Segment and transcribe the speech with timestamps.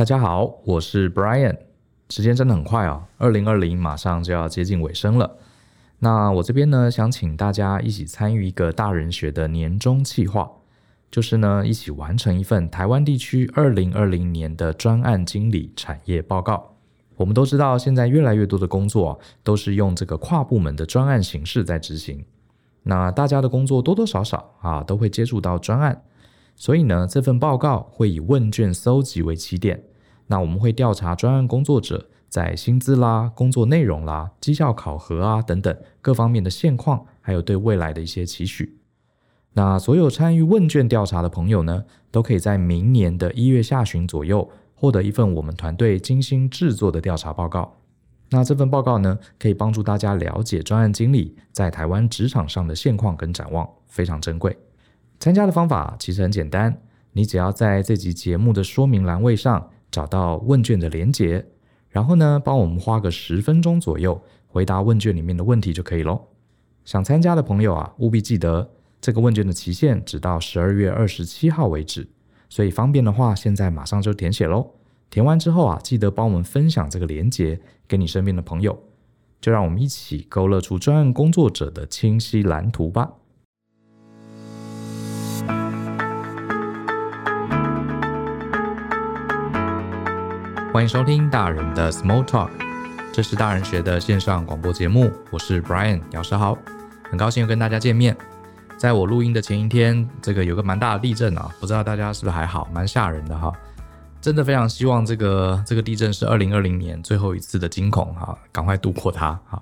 [0.00, 1.58] 大家好，我是 Brian。
[2.08, 5.36] 时间真的很快啊，二零二零马上就要接近尾声了。
[5.98, 10.50] 那我这边呢，想请大家一起参与一个大人学的年终计划，
[11.10, 16.76] 就是呢，一起完成一份台湾地区二零二零年的专案经理产业报告。
[17.16, 22.24] 我们都知道，现在越来越多的工作都是用这个跨部门的专案形式在执行。
[22.84, 26.02] 那大家的工作多多少少啊，都会接触到专案。
[26.56, 29.82] 所以呢，这份报告会以问卷搜集为起点。
[30.30, 38.78] 那我们会调查专案工作者在薪资啦、工作内容啦、绩效考核啊等等各方面的现况，还有对未来的一些期许。
[39.54, 47.78] 那所有参与问卷调查的朋友呢，都可以在明年的一月下旬左右获得一份我们团队精心制作的调查报告。
[48.28, 54.56] 那这份报告呢，可以帮助大家了解专案经理在台湾职场上的现况跟展望，非常珍贵。
[55.18, 56.80] 参加的方法其实很简单，
[57.14, 59.68] 你只要在这集节目的说明栏位上。
[59.90, 61.44] 找到问卷的连接，
[61.88, 66.20] 然后呢，帮我们花个十分钟左右回答问卷里面的问题就可以喽。
[66.84, 72.08] 想参加的朋友啊，务必记得这个问卷的期限只到十二月二十七号为止，
[72.48, 74.70] 所以方便的话，现在马上就填写喽。
[75.10, 78.78] 填完之后啊，记得帮我们分享这个连接给你身边的朋友，
[79.40, 83.12] 就让我们一起勾勒出专案工作者的清晰蓝图吧。
[90.72, 92.48] 欢迎收听大人的 Small Talk，
[93.12, 95.10] 这是大人学的线上广播节目。
[95.32, 96.56] 我是 Brian 姚诗豪，
[97.10, 98.16] 很高兴又跟大家见面。
[98.78, 102.68] 在我录音的前一天，这个有个蛮大的地震啊，不知道大家是不是还好？
[102.72, 103.52] 蛮吓人的哈，
[104.20, 109.60] 真的非常希望这个这个地震是二零二零年最后一次的惊恐哈，赶快度过它哈。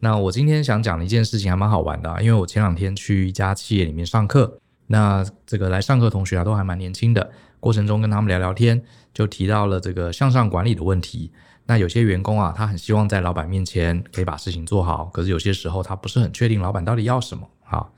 [0.00, 7.30] 那我今天想讲的一件事情还蛮好玩的，因为我前两天去一家企业里面上课，那这个来上课同学啊都还蛮年轻的。
[7.60, 11.30] 过程中跟他们聊聊天，就提到了这个向上管理的问题。
[11.66, 17.48] 那有些员工啊，他很希望在老板面前可以把事情做好，可是有些时候他不是很确定老板到底要什么。
[17.62, 17.94] 好，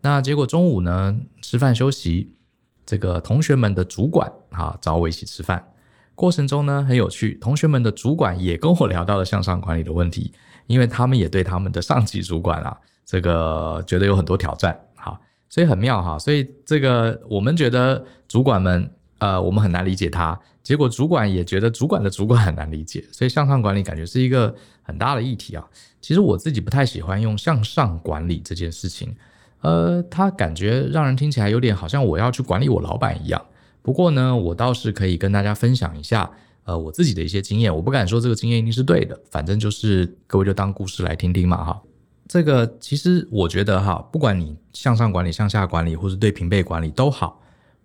[0.00, 2.34] 那结果中午呢，吃饭休息，
[2.84, 5.64] 这个同学们的主管啊找我一起吃饭。
[6.16, 10.32] 过程中呢很有趣，同学们的主管也跟我聊到了向上管理的问题，
[10.66, 14.76] 因为他们也对他们的上级主管啊，这个觉得有很多挑战。
[14.96, 16.18] 好，所以很妙哈。
[16.18, 18.90] 所以这个我们觉得主管们。
[19.22, 24.52] 呃，我们很难理解他，结果主管也觉得主管的主管很难理解，所以向上管理感觉是一个
[24.82, 25.64] 很大的议题啊。
[26.00, 29.14] 其实我自己不太喜欢用向上管理这件事情，
[29.60, 33.40] 呃，他感觉让人听起来有点好像我要去管理我老板一样。
[33.80, 36.28] 不过呢，我倒是可以跟大家分享一下，
[36.64, 37.72] 呃，我自己的一些经验。
[37.72, 41.80] 我不敢说这个经验一定是对的，反正就是各位就当故事来听听嘛，哈。
[42.26, 47.40] 这个其实我觉得哈，不管你向上管理、向下管理，或是对平辈管理都好。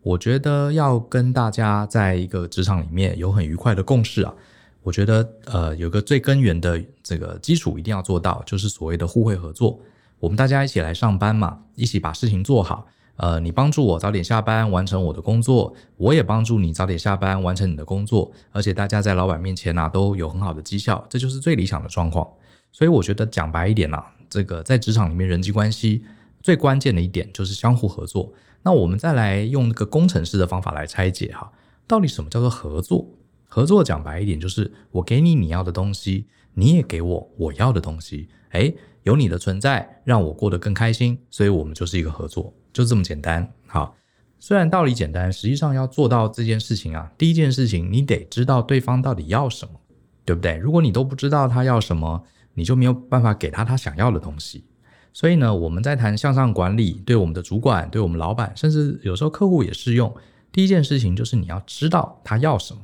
[0.08, 4.34] 我觉得要跟大家在一个职场里面有很愉快的共识啊，
[4.82, 9.78] 我觉得呃有个最根源的这个基础一定要做到，就是所谓的互惠合作。
[10.20, 12.88] 我们大家一起来上班嘛，一起把事情做好。
[13.18, 22.26] 呃，你帮助我早点下班完成我的工作，我也帮助你早点下班完成你的工作，而且大家在老板面前啊都有很好的绩效，这就是最理想的状况。
[22.72, 26.06] 所以我觉得讲白一点啊，这个在职场里面人际关系
[26.42, 28.32] 最关键的一点就是相互合作。
[28.68, 31.50] 那我们再来用那个工程师的方法来拆解哈，
[31.88, 33.08] 到底什么叫做合作？
[33.46, 38.28] 合作讲白一点，就是我给你你要的东西，你也给我我要的东西。
[38.52, 43.50] 诶，有你的存在，让我过得更开心，所以我们就是一个合作，就这么简单。
[43.68, 43.96] 好，
[44.38, 49.80] 虽然道理简单，实际上要做到这件事情啊，第一件事情你得知道对方到底要什么，
[50.26, 50.58] 对不对？
[50.58, 52.22] 如果你都不知道他要什么，
[52.54, 54.66] 你就没有办法给他他想要的东西。
[55.18, 60.16] 所以呢，我们在谈向上管理，对我们的主管、对我们老板，甚至有时候客户也适用。
[60.52, 62.82] 第一件事情就是你要知道他要什么。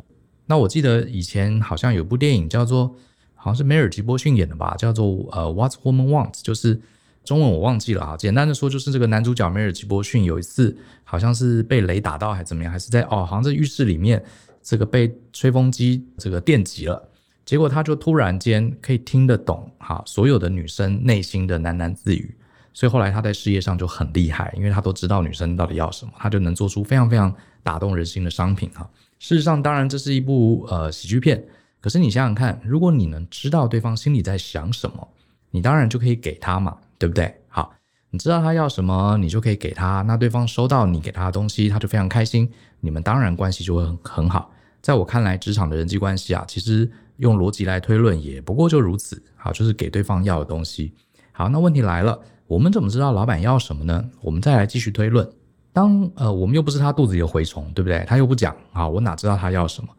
[0.47, 2.95] 那我记得以前好像有部电影叫做，
[3.35, 6.81] 好像是梅尔吉波逊演的吧，叫做呃《What Woman Wants》，就是
[7.23, 8.17] 中文我忘记了啊。
[8.17, 14.25] 简单的说，就是这个男主角梅尔吉波逊有一次好像是被雷打到还怎么样，还是在哦，好像在浴室里面
[14.63, 17.11] 这个被吹风机这个电击了。
[17.45, 22.33] 结果他就突然间可以听得懂哈，所有的女生内心的喃喃自语，
[22.73, 28.89] 所以后来他在事业上就很厉害，因为他都知道女生到底要什么，他就能做出非常非常打动人心的商品哈。
[29.19, 31.43] 事实上，当然这是一部呃喜剧片，
[31.81, 35.05] 可是你想想看，如果你能知道对方心里在想什么，
[35.51, 37.33] 你当然就可以给他嘛，对不对？
[37.49, 37.73] 好，
[38.09, 42.49] 你知道他要什么，你就可以给他，那对方收到你给他的东西，他就非常开心，
[42.79, 44.49] 你们当然关系就会很很好。
[44.81, 46.89] 在我看来，职场的人际关系啊，其实。
[47.17, 49.21] 用逻辑来推论，也不过就如此。
[49.35, 50.93] 好，就是给对方要的东西。
[51.31, 54.09] 好，那问题来了，我们怎么知道老板要什么呢？
[54.21, 55.29] 我们再来继续推论。
[55.71, 58.03] 当呃，我们又不是他肚子里的蛔虫，对不对？
[58.07, 59.89] 他又不讲，好，我哪知道他要什么？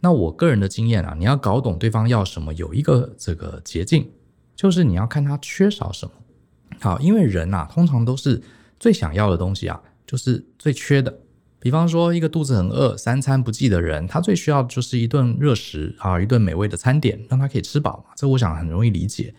[0.00, 4.08] 那我个人的经验啊，你要搞懂对方要什么，有一个这个捷径，
[4.56, 6.12] 就是你要看他缺少什么。
[6.80, 8.40] 好，因为人呐，通常都是
[8.78, 11.12] 最想要的东西啊，就是最缺的。
[11.60, 18.14] 比方说，一个肚子很饿、三餐不继的人，他最需要就是一顿热食啊，一顿美味的餐点，让他可以吃饱嘛。
[18.16, 19.34] 这我想很容易理解。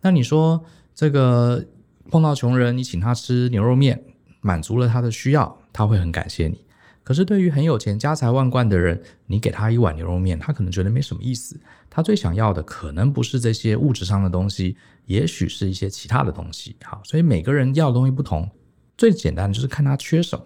[0.00, 1.64] 那你说这个
[2.10, 4.00] 碰到穷人，你请他吃牛肉面，
[4.40, 6.60] 满足了他的需要，他会很感谢你。
[7.02, 11.60] 可是对于很有钱、家财万贯的人，你给他一碗牛肉面，他可能觉得没什么意思。
[11.90, 14.76] 他最想要的可能不是这些物质上的东西，
[15.06, 16.76] 也许是一些其他的东西。
[16.82, 18.48] 好，所以每个人要的东西不同，
[18.96, 20.44] 最简单就是看他缺什么。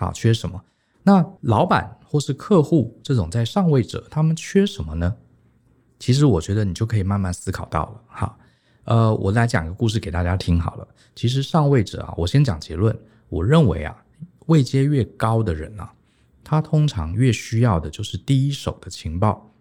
[0.00, 0.64] 好，缺什么？
[1.02, 5.14] 那老板或是客户这种在上位者，他们缺什么呢？
[5.98, 8.00] 其实我觉得你就可以慢慢思考到了。
[8.06, 8.38] 哈，
[8.84, 10.88] 呃，我来讲个故事给大家听好了。
[11.14, 12.98] 其实上位者啊，我先讲结论。
[13.28, 13.94] 我认为啊，
[14.46, 15.92] 位阶越高的人啊，
[16.42, 19.52] 他通常越需要的就是第一手的情报。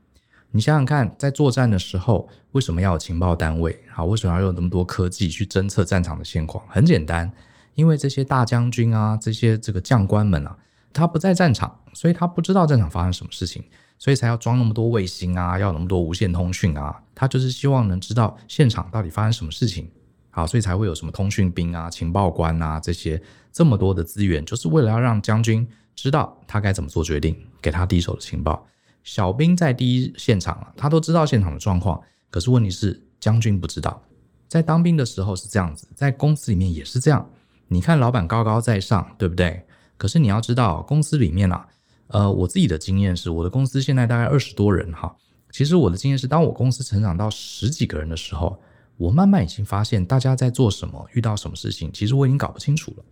[0.51, 3.77] 你想想看，在作战的时候，为什么要有情报单位？
[3.91, 6.65] 好，为什么要有那么多科技去侦测战场的现况？
[6.69, 7.29] 很简单。
[7.75, 10.57] 因为这些大将军啊，这些这个将官们啊，
[10.91, 13.63] 他不在战场，所以他不知道战场发生什么事情，
[13.97, 19.89] 所以才要装那么多卫星啊，要那么多无线通讯啊，他就是希望能知道现场到底发生什么事情，
[20.29, 23.21] 好，所以才会有什么通讯兵啊、情报官啊这些
[23.51, 28.65] 这么多的资源，就是为了要让将军知道他该怎么做决定，给他第一手的情报。
[29.03, 31.99] 小兵在第一现场啊，他都知道现场的状况，
[32.29, 34.01] 可是问题是将军不知道。
[34.47, 37.27] 在当兵的时候是这样子，在公司里面也是这样。
[37.69, 39.63] 你看老板高高在上，对不对？
[39.95, 41.67] 可是你要知道，公司里面啊，
[42.07, 45.15] 呃，我自己的经验是，我的公司现在大概二十多人哈。
[45.51, 48.59] 其实我的经验是，当我公司成长到十几个人的时候，
[48.97, 53.03] 我慢慢已经发现大家在做什么，遇到什么事情，其实我已经搞不清楚了。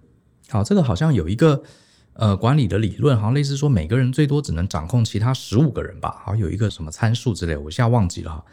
[0.50, 1.62] 好，这个好像有一个
[2.14, 8.46] 呃管理的理论，好像类似说每个人最多只能掌控其他十五个人吧，好，有一个什么参数之类，我一下忘记了哈。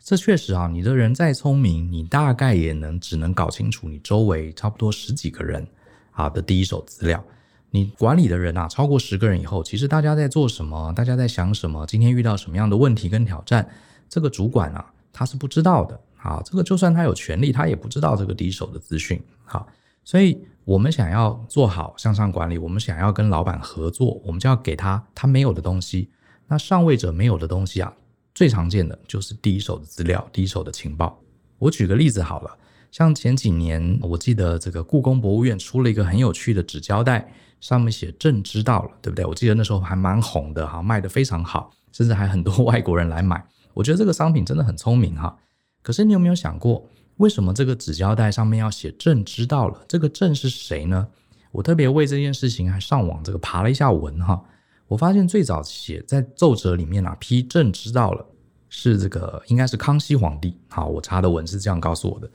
[0.00, 5.66] 这确实啊，你的人再聪明，你大概也能只能搞清楚你周围差不多十几个人
[6.12, 7.22] 啊的第一手资料。
[7.70, 13.68] 你管理的人啊，超过十个人以后，其实大家在做什么，大家在想什么，今天遇到什么样的问题跟挑战，
[14.08, 16.00] 这个主管啊，他是不知道的。
[16.20, 19.22] 啊，这个就算他有权利，他也不知道这个第一手的资讯。
[19.44, 19.68] 好，
[20.02, 26.10] 所以我们想要做好向上管理，我们想要跟老板合作，我们就要给他他没有的东西，
[26.48, 27.92] 那上位者没有的东西啊。
[28.38, 31.20] 最常见的就是第一手的资料，第一手的情报。
[31.58, 32.56] 我举个例子好了，
[32.92, 39.24] 像前几年，我记得这个故宫博物院出了一个很有趣的纸胶带，上面写“朕知道了”，对不对？
[39.24, 43.44] 我记得那时候还蛮红的哈，卖得非常好，甚至还很多 外国人来买。
[43.74, 45.36] 我觉得这个商品真的很聪明哈。
[45.82, 49.82] 可是你有没有想过，为什么这个纸胶带上面要写“朕知道了”？
[49.88, 51.08] 这个“朕”是谁呢？
[51.50, 54.40] 我特别为这件事情还上网这个爬了一下文哈。
[54.88, 58.26] 我发现最早写在奏折里面啊，批朕知道了，
[58.68, 60.56] 是这个应该是康熙皇帝。
[60.68, 62.30] 好，我查的文是这样告诉我的。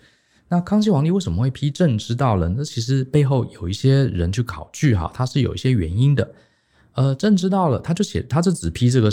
[0.48, 2.48] 那康熙皇帝为什么会批朕知道了？
[2.50, 6.32] 那其实背后有一些人去考据哈，他是有一些原因的。
[6.94, 9.12] 呃，朕知道了，他就写，他就只批这个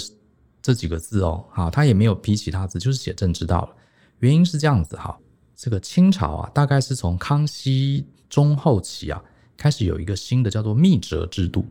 [0.60, 3.70] 这几个字哦，好，他也没有批其他字，就是写朕知道了。
[4.18, 5.18] 原因是这样子哈，
[5.56, 9.22] 这个清朝啊，大概是从康熙中后期啊，
[9.56, 11.64] 开始有一个新的叫做密折制度。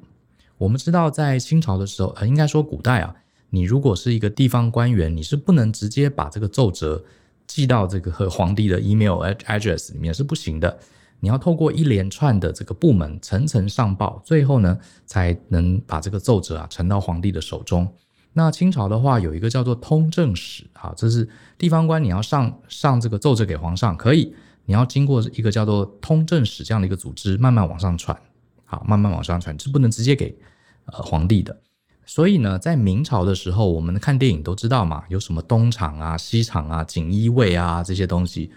[0.59, 3.15] 我们知道，在清朝的时候，呃，应该说古代啊，
[3.49, 7.01] 你如果是一个地方官员，你是不能直接把这个奏折
[7.47, 10.77] 寄到这个和 皇帝的 email address 里面是不行的。
[11.21, 17.87] 你要透过一连串的这个部门层层上报，最后呢，才能把这个奏折啊呈到皇帝的手中。
[18.33, 24.33] 那清朝的话，有一个叫做通政使啊，这是地方官你要上上这个奏折给皇上，可以，
[24.65, 28.17] 你要经过一个叫做通政使这样的一个组织，慢慢往上传。
[28.71, 30.37] 好，慢慢往上传，是不能直接给
[30.85, 31.59] 呃皇帝的。
[32.05, 38.51] 所以呢，在明朝的时候，我们看电影都知道嘛，有什么东厂啊、西厂啊、锦衣卫啊这些东西。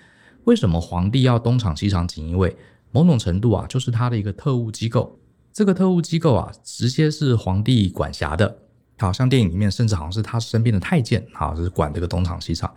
[0.45, 2.54] 为什么皇帝要东厂、西厂、锦衣卫？
[2.90, 5.19] 某种程度啊，就是他的一个特务机构。
[5.50, 8.59] 这个特务机构啊，直接是皇帝管辖的。
[8.99, 12.73] 好像电影里面，甚至好像是他身边的太监，好，就是管这个东厂、西厂。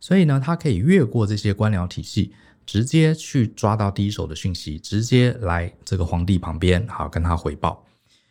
[0.00, 2.32] 所以呢，他可以越过这些官僚体系。
[2.66, 7.84] 直接去抓到第一手的讯息，直接来这个皇帝旁边，好跟他回报。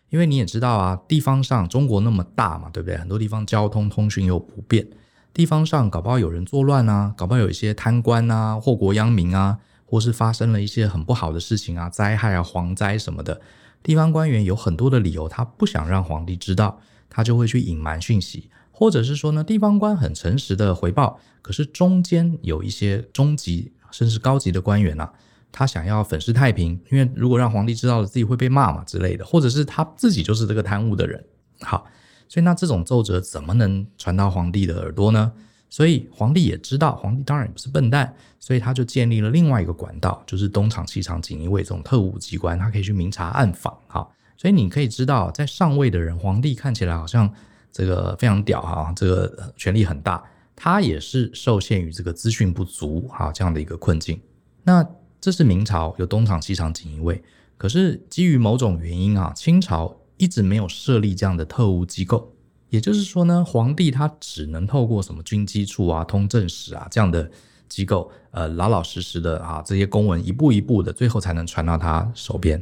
[0.10, 2.98] 因为你也知道啊，地方上中国那么大嘛，对不对？
[2.98, 4.88] 很多地方交通通讯又不便，
[5.34, 13.42] 地方上搞不好有人作乱啊，搞不好有一些贪官啊，祸国殃民啊，或是发生了一些很不好的事情啊，灾害啊，蝗灾什么的。
[13.82, 23.72] 地方官员有很多的理由，他不想让皇帝知道，他就会去隐瞒讯息，或者是说呢，地方官很诚实的回报，可是中间有一些中级。
[23.96, 25.14] 甚至高级的官员呐、啊，
[25.52, 31.24] 他想要粉饰太平，因为如果让皇帝知道了，自己会被骂嘛之类的，或者是他自己就是这个贪污的人。
[31.62, 31.86] 好，
[32.28, 35.32] 所以那这种奏折怎么能传到皇帝的耳朵呢？
[35.70, 43.76] 所以皇帝也知道，皇帝当然也不是笨蛋，所以他就建立了另外一个管道，就是东厂、西厂、锦衣卫这种特务机关，他可以去明察暗访。
[43.88, 47.30] 哈，所以你可以知道，在上位的人，皇帝看起来好像
[47.72, 50.24] 这个非常屌哈，这个权力很大，
[50.56, 54.20] 他也是受限于这个资讯不足哈这样的一个困境。
[54.64, 54.88] 那
[55.20, 57.24] 这是明朝有东厂、西厂、锦衣卫，
[57.58, 62.32] 可是基于某种原因啊，清朝一直没有设立这样的特务机构。
[62.70, 67.30] 也就是说呢，皇帝他只能透过什么军机处啊、通政使啊这样的
[67.70, 72.62] 机构，呃，老老实实的啊，这些公文一步一步的，最后才能传到他手边。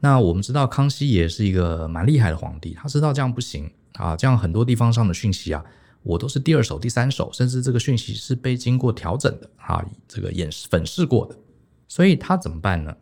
[0.00, 5.64] 那我们知道康熙也是一个蛮厉害的皇帝，他知道这样不行啊，这样很多地方上的讯息啊，
[6.02, 11.36] 我都是第二手、第三手，甚至这个讯息是被经过调整的啊，这个演粉饰过的，
[11.86, 12.96] 所以他怎么办呢？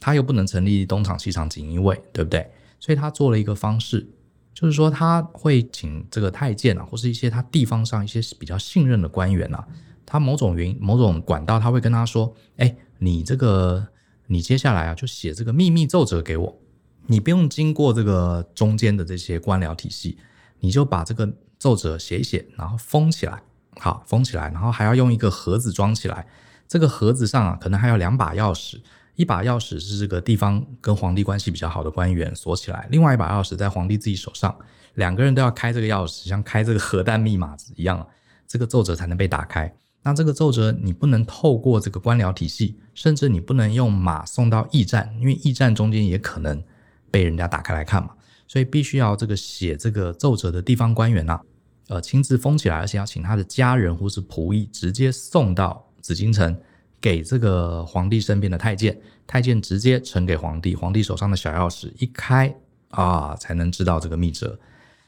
[0.00, 2.50] 他又不能成立东厂、西厂、锦衣卫，对不对？
[2.78, 4.08] 所以他做了一个方式。
[4.54, 9.64] 就是说，他会请这个太监啊，或是一些他地方上一些比较信任的官员啊，
[10.04, 13.86] 他某种原因、某种管道，他会跟他说：“哎，你这个，
[14.26, 16.60] 你接下来啊，就写这个秘密奏折给我，
[17.06, 20.18] 你不用经过这个中间的这些官僚体系，
[20.58, 23.42] 你就把这个奏折写一写，然后封起来，
[23.78, 26.26] 好，封起来，然后还要用一个盒子装起来，
[26.66, 28.80] 这个盒子上啊，可能还有两把钥匙。”
[29.18, 34.56] 一把钥匙是这个地方跟皇帝关系比较好的官员锁起来，另外一把钥匙在皇帝自己手上，
[34.94, 38.06] 两个人都要开这个钥匙，像开这个核弹密码一样，
[38.46, 39.74] 这个奏折才能被打开。
[40.04, 46.62] 那这个奏折你不能透过这个官僚体系，甚至你不能用马送到驿站，因为驿站中间也可能
[47.10, 48.10] 被人家打开来看嘛，
[48.48, 51.40] 所以必须要这个写这个奏折的地方官员呐，
[51.86, 56.58] 呃，亲自封起来，而且要请他的家人或是仆役直接送到紫禁城。
[57.00, 62.52] 给这个皇帝身边的太监，太监直接呈给皇帝，皇帝手上的小钥匙一开
[62.88, 64.58] 啊，才能知道这个密折。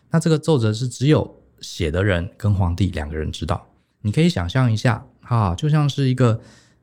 [0.08, 3.66] 那这个奏折是只有写的人跟皇帝两个人知道。
[4.02, 6.40] 你可以想象一下，啊，就像是一个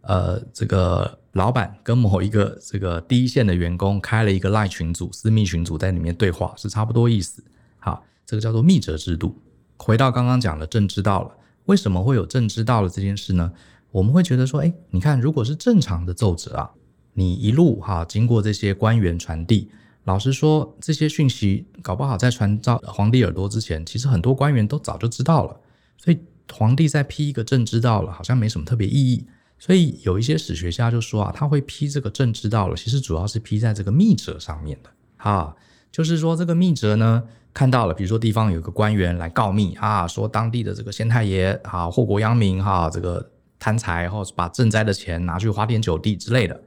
[0.07, 7.43] 呃，这个老板跟某一个这个第一线的员工开了一个 LINE 群组、私密群组，在里面对话是差不多意思。
[7.77, 9.37] 好，这个叫做密折制度。
[9.75, 11.31] 回到刚刚讲的朕知道了，
[11.65, 13.51] 为什么会有朕知道了这件事呢？
[13.91, 16.71] 我们会觉得说，哎，你看，如果是正常的奏折啊，
[17.11, 19.69] 你一路哈经过这些官员传递，
[20.05, 25.59] 老实说，这些讯息搞不好在传到皇帝耳朵之前，其实很多官员都早就知道了。
[25.97, 26.17] 所以
[26.53, 29.27] 皇帝在批一个朕知道了，好像没什么特别意义。
[29.59, 34.89] 所以有一些史学家就说啊，他会批这个朕知道了，其实主要是批在这个密折上面的。
[35.17, 35.55] 哈，
[35.91, 37.23] 就是说这个密折呢，
[37.53, 43.31] 看到了，比如说地方有个官员来告密啊，说当地的这个县太爷啊，祸国殃民哈，这个。
[43.59, 46.61] 贪财，或者把赈灾的钱拿去花天酒地之类的，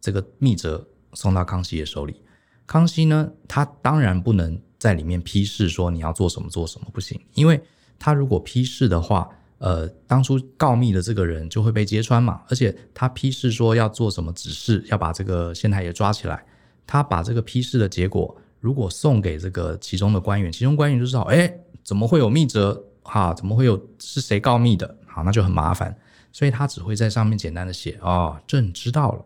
[0.00, 2.20] 这个密折送到康熙的手里。
[2.66, 7.62] 康熙呢，他当然不能在里面批示说你要做什么做什么，不行，因为
[8.00, 9.28] 他如果批示的话，
[9.64, 12.42] 呃，当初告密的这个人就会被揭穿嘛。
[12.50, 16.44] 而且他批示说要做什么指示，要把这个县太爷抓起来，
[16.86, 21.50] 他把这个批示的结果如果送给这个其中的官员，其中官员就知道，哎，
[21.82, 22.84] 怎么会有密折？
[23.04, 24.94] 哈，怎么会有是谁告密的？
[25.06, 25.96] 好，那就很麻烦。
[26.30, 29.24] 所以他只会在上面简单的写哦，朕知道了，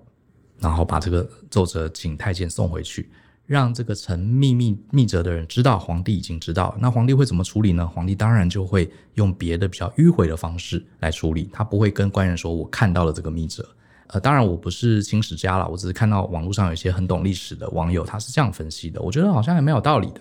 [0.61, 3.11] 然后把这个奏折请太监送回去，
[3.49, 6.77] 让这个呈秘密密折的人知道皇帝已经知道。
[6.79, 7.89] 那皇帝会怎么处理呢？
[7.89, 13.67] 皇帝当然就会用别的比较迂回的方式来处理，他不会跟官员说我看到了这个密折。
[14.09, 20.21] 呃，当然我不是清史家了，我只是看到网络上有一些很懂历史的网友他是这样分析的，我觉得好像还蛮有道理的。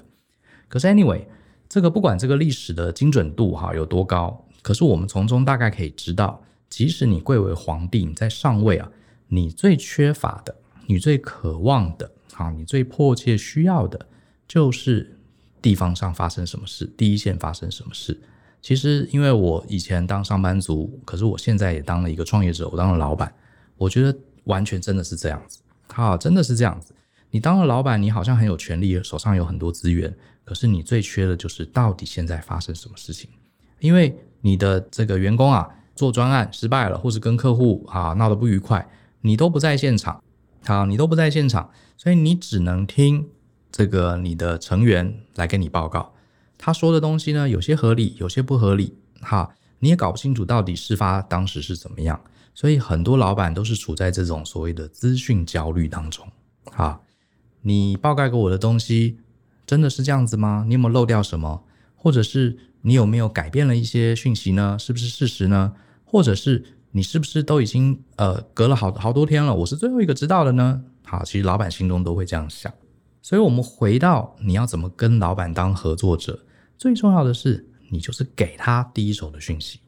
[0.70, 1.22] 可是 anyway，
[1.68, 6.42] 这个不管这个历史的精准度哈有多高，可是我们从中大概可以知道。
[6.70, 8.90] 即使你贵为皇帝，你在上位啊，
[9.28, 10.54] 你最缺乏的，
[10.86, 14.08] 你最渴望的，啊，你最迫切需要的，
[14.48, 15.18] 就是
[15.62, 18.18] 地方上发生什么事，第一线发生什么事。
[18.62, 23.34] 其实，因为我以前当上班族，可是我现在也当了一个创业者，我当了老板，
[23.78, 25.60] 我觉得完全真的是这样子，
[25.94, 26.94] 啊，真的是这样子。
[27.30, 33.30] 你当了老板，你好像很有权力，手上有很多资源，可是你最缺的就是到底现在发生什么事情，
[33.80, 35.70] 因为你的这个员工啊。
[35.98, 38.88] 做专案失败了，或是跟客户啊闹得不愉快，
[39.22, 40.22] 你都不在现场，
[40.64, 43.28] 好，你都不在现场，所以你只能听
[43.72, 46.14] 这个你的成员来跟你报告，
[46.58, 49.50] 他说的东西呢，有些合理，有些不合理，哈，
[49.80, 52.22] 你也搞不清楚到底事发当时是怎么样，
[52.54, 56.26] 所以很多老板都是处在这种所谓的资讯焦虑当中，
[56.66, 57.02] 哈，
[57.62, 59.18] 你报告给我的东西
[59.66, 60.64] 真的是这样子吗？
[60.68, 61.64] 你有没有漏掉什么？
[61.96, 64.78] 或者是你有没有改变了一些讯息呢？
[64.80, 65.74] 是不是事实呢？
[66.06, 69.54] 或者是你是不是都已经呃隔了好好多天了？
[69.54, 70.82] 我是最后一个知道的呢？
[71.04, 72.74] 好，其实老板心中都会这样想。
[73.22, 76.40] 所以，我们回到你要怎么跟老板当合作者，
[76.78, 79.80] 最重要的是，你就是给他第一手的讯息。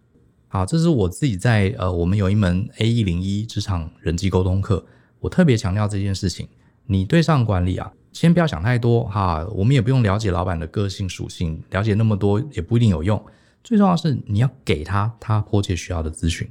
[0.49, 4.85] 好，这是我自己在呃，我们有一门 A 一零一职场人际沟通课，
[5.19, 6.47] 我特别强调这件事情。
[6.85, 13.23] 你对上管理啊，先不要想太多哈，我们也不用了解老板的个性属性，了解那么多也不一定有用。
[13.63, 16.49] 最重要是你要给他他迫切需要的资讯。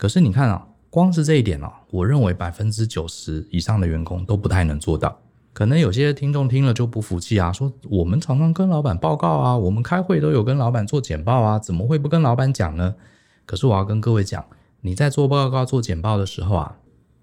[0.00, 5.14] 可是你看啊，光是这一点啊，我认为百分之九十以上的员工都不太能做到。
[5.52, 12.94] 可能有些听众听了就不服气啊，说我们常常跟老板报告啊，我们开会都有跟老板做简报啊，怎么会不跟老板讲呢？
[13.44, 14.42] 可是我要跟各位讲，
[14.80, 16.78] 你在做报告、做简报的时候啊，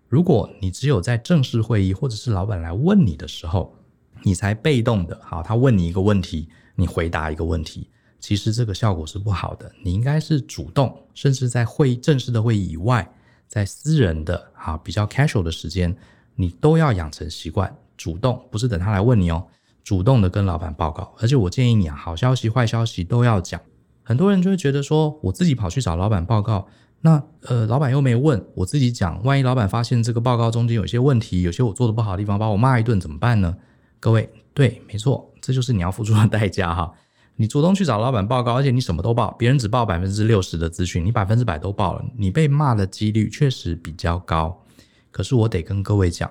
[0.07, 3.73] 如果你只有在正式会议或者是老板来问你的时候，
[4.21, 9.71] 你才被动的，好，他问你一个问题，你回答一个问题，其实这个效果是不好的。
[9.83, 13.07] 你应该是主动，甚至在会议正式的会议以外，
[13.47, 15.95] 在私人的啊比较 casual 的时间，
[16.35, 19.45] 你都要养成习惯，主动，不是等他来问你哦，
[19.83, 21.13] 主动的跟老板报告。
[21.19, 23.59] 而且我建议你啊，好消息、坏消息都要讲。
[24.03, 26.67] 很多人就会觉得说，我自己跑去找老板报告，
[27.01, 33.55] 那呃，老板又没问，我自己讲，万一老板发现这个报告中间有些问题，有些我做的不好的地方，把我骂一顿怎么办呢？
[33.99, 36.93] 各位，对，没错，这就是你要付出的代价哈。
[37.39, 44.63] 你主动去找老板报告，而且你什么都报，别人只报百分之六十的资讯，你百分之百都报了，你被骂的几率确实比较高。
[45.11, 46.29] 可是我得跟各位讲，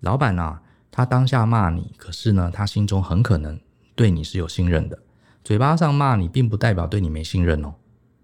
[0.00, 3.58] 老板呐、啊，他当下骂你，可是呢，他心中很可能
[3.94, 4.98] 对你是有信任的。
[5.44, 7.72] 嘴巴上骂你，并不代表对你没信任哦。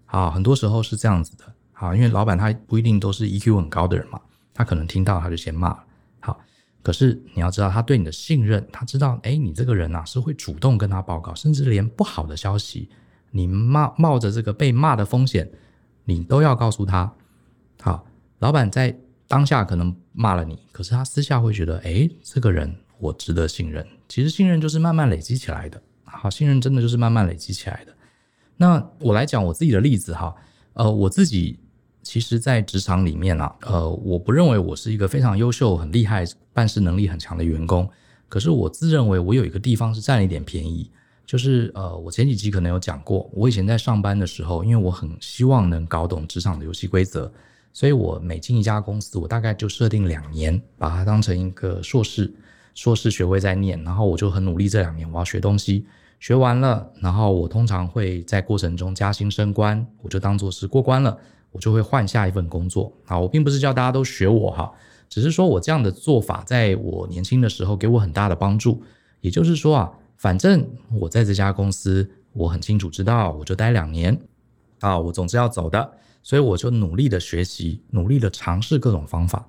[0.05, 1.45] 好，很多时候是这样子的。
[1.73, 4.21] 好，因为老板他不一定都是 EQ 很高的人嘛，
[4.53, 5.69] 他可能听到他就先骂。
[5.71, 5.85] 好，
[6.85, 12.91] 可是你要知道，他对你的信任，他知道，诶，你这个人呐、啊、是会主动跟他报告，甚至连不好的消息，
[13.31, 15.50] 你冒冒着这个被骂的风险，
[16.05, 17.11] 你都要告诉他。
[17.81, 18.07] 好，
[18.41, 18.95] 老板在
[19.26, 23.87] 当下可能骂了你，可是他私下会觉得，诶，这个人我值得信任。
[24.07, 25.83] 其实信任就是慢慢累积起来的。
[26.05, 27.97] 好，信任真的就是慢慢累积起来的。
[28.59, 30.35] 那我来讲我自己的例子哈，
[30.75, 31.59] 呃，我自己
[32.04, 37.88] 其实，在职场里面啊，呃，我不认为我是一个非常优秀、很厉害、办事能力很强的员工。
[38.29, 40.90] 可是我自认为我有一个地方是占了一点便宜，
[41.24, 47.33] 就是呃，我前几集可能有讲过，我以前在上班的时候，因为我很希望能搞懂职场的游戏规则，
[47.72, 52.33] 所以我每进一家公司，我大概就设定两年，把它当成一个硕士，
[52.74, 55.87] 硕士学位在念，然后我就很努力，这两年我要学东西。
[56.20, 61.18] 学完了，然后我通常会在过程中加薪升官，我就当做是过关了，
[61.55, 62.93] 我就会换下一份工作。
[63.07, 64.71] 啊，我并不是叫大家都学我哈，
[65.09, 68.83] 只是说我这样的做法在我年轻的时候给我很大的帮助。
[69.21, 74.21] 也就是说啊，反正我在这家公司，我很清楚知道，我就待两年，
[74.81, 79.49] 啊，我总是要走的，所以我就努力的学习，努力的尝试各种方法。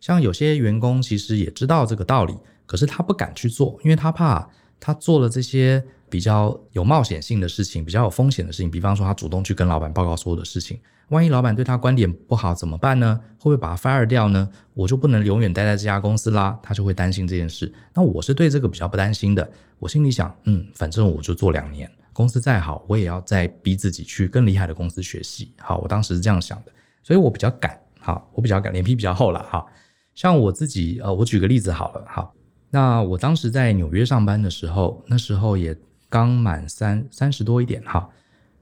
[0.00, 5.82] 像有些员工其实也知道这个道理，可是他不敢去做，因为他怕他做了这些。
[6.08, 10.78] 比较有冒险性的事情，比较有风险的事情，比方说他主动去跟老板报告所有的事情，
[11.10, 13.20] 万一老板对他观点不好怎么办呢？
[13.38, 14.48] 会不会把他 fire 掉呢？
[14.74, 17.72] 我就不能永远待在这家公司啦，他就会担心这件事。
[17.94, 25.52] 那我是对这个比较不担心的，我心里想，嗯，反正我就做两年，公司再好，我也要再逼自己去更厉害的公司学习。
[25.60, 29.44] 好，我当时是这样想的，所以我比较敢，好，我比较敢，脸皮比较厚了。
[29.48, 29.68] 好，
[30.14, 32.34] 像我自己，呃，我举个例子好了，好，
[32.70, 35.76] 那我当时在纽约上班的时候，那时候也。
[36.08, 38.08] 刚满三三十多一点哈，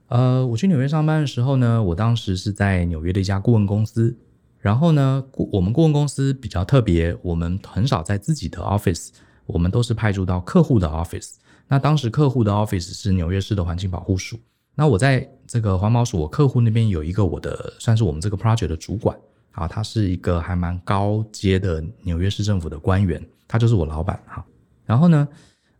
[0.07, 4.15] 呃，我去纽约上班的时候呢，我当时是在纽约的一家顾问公司，
[4.59, 9.09] 然后呢，顾我们顾问公司比较特别，我们很少在自己的 office，
[9.47, 11.31] 我们都是派驻到客户的 office。
[11.67, 14.39] 那当时客户的 office 是纽约市的环境保护署，
[14.75, 19.17] 那我在这个环保署，我客户那边有一个我的算是我们这个 project 的主管
[19.53, 24.45] 啊，他是一个还蛮高阶的纽约市政府的官员，他就是我老板哈，
[24.85, 25.27] 然后呢。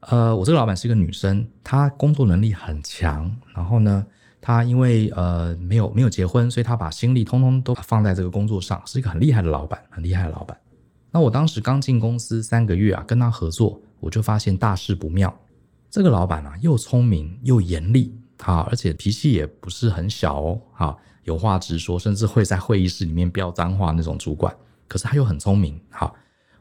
[0.07, 3.35] 呃，我这个老板是一个女生，她工作能力很强。
[3.55, 4.05] 然后呢，
[4.47, 10.55] 他因为呃没有没有结婚，所以他把心力通通都放在这个工作上，是一个很厉害的老板，很厉害的老板。
[11.09, 15.35] 那我当时刚进公司三个月啊，跟他合作，我就发现大事不妙。
[15.89, 24.55] 这个老板啊，又聪明又严厉啊，而且脾气也不是很小哦，啊，有话直说，甚至会在会议室里面飙脏话那种主管。
[24.87, 26.15] 可是他又很聪明，好，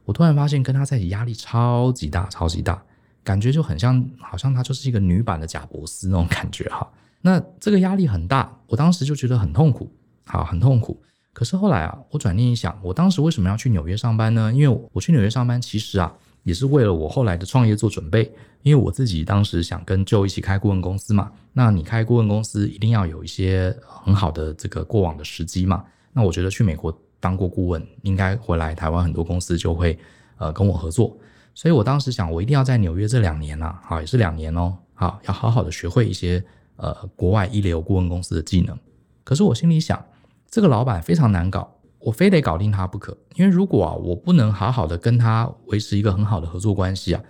[0.06, 2.82] 我突然发现跟他在一起压力超级大，超级大。
[3.22, 6.90] 感觉就很像，好像他就是一个女版的贾伯斯那种感觉哈。
[7.26, 9.90] 那这个压力很大，我当时就觉得很痛苦，
[10.26, 11.02] 好，很痛苦。
[11.32, 14.52] 可是后来啊，我转念一想，我当时为什么要去纽约上班呢？
[14.52, 18.30] 因为我去纽约上班，其实啊，也是为了我后来的创业做准备。
[18.60, 21.32] 因为我自己当时想跟 Joe 一起开顾问公司嘛。
[21.54, 25.82] 那你开顾问公司，一定要有一些很好的这个过往的时机嘛。
[26.12, 29.98] 那我觉得去美国当过顾问，应该回来台湾很多公司就会
[30.36, 31.16] 呃跟我合作。
[31.54, 36.44] 所以我当时想，我一定要在纽约这两年呐，好，也是两年哦，好，要好好的学会一些
[36.76, 38.78] 呃国外一流顾问公司的技能。
[39.22, 40.04] 可是我心里想，
[40.50, 43.16] 这个老板非常难搞，我非得搞定他不可。
[43.36, 47.22] 因为如果啊，我不能好好的跟他维持一个很好的合作关系啊，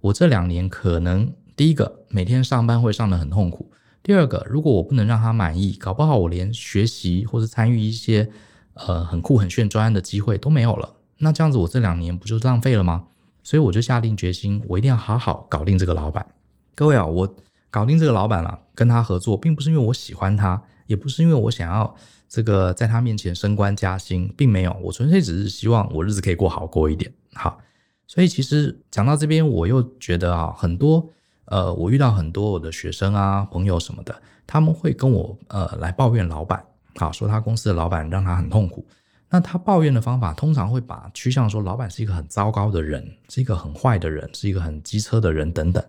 [0.00, 3.70] 我这两年可能第一个每天上班会上得很痛苦，
[4.02, 8.30] 第二个，如果我不能让他满意，搞不好我连学习或是参与一些
[8.74, 10.94] 呃很酷很炫专案的机会都没有了。
[11.18, 13.04] 那这样子我这两年不就浪费了吗？
[13.42, 16.24] 所以我就下定决心，我一定要好好搞定这个老板。
[16.74, 17.34] 各位啊，我
[17.70, 21.94] 搞定这个老板了，跟他合作，并不是因为我喜欢他，也不是因为我想要
[22.28, 27.12] 这个在他面前升官加薪，并没有，我纯粹只是希望我日子可以过好过一点。
[27.34, 27.60] 好，
[28.06, 31.08] 所以其实讲到这边，我又觉得啊，很多
[31.44, 34.14] 呃，我遇到很多我的学生啊、朋友什么的，
[34.46, 36.64] 他们会跟我呃来抱怨老板，
[36.96, 38.84] 好，说他公司的老板让他很痛苦。
[39.32, 45.84] 那他抱怨的方法通常会把趋向说，老板是一个很糟糕的人，是一个很坏的人，是一个很机车的人等等。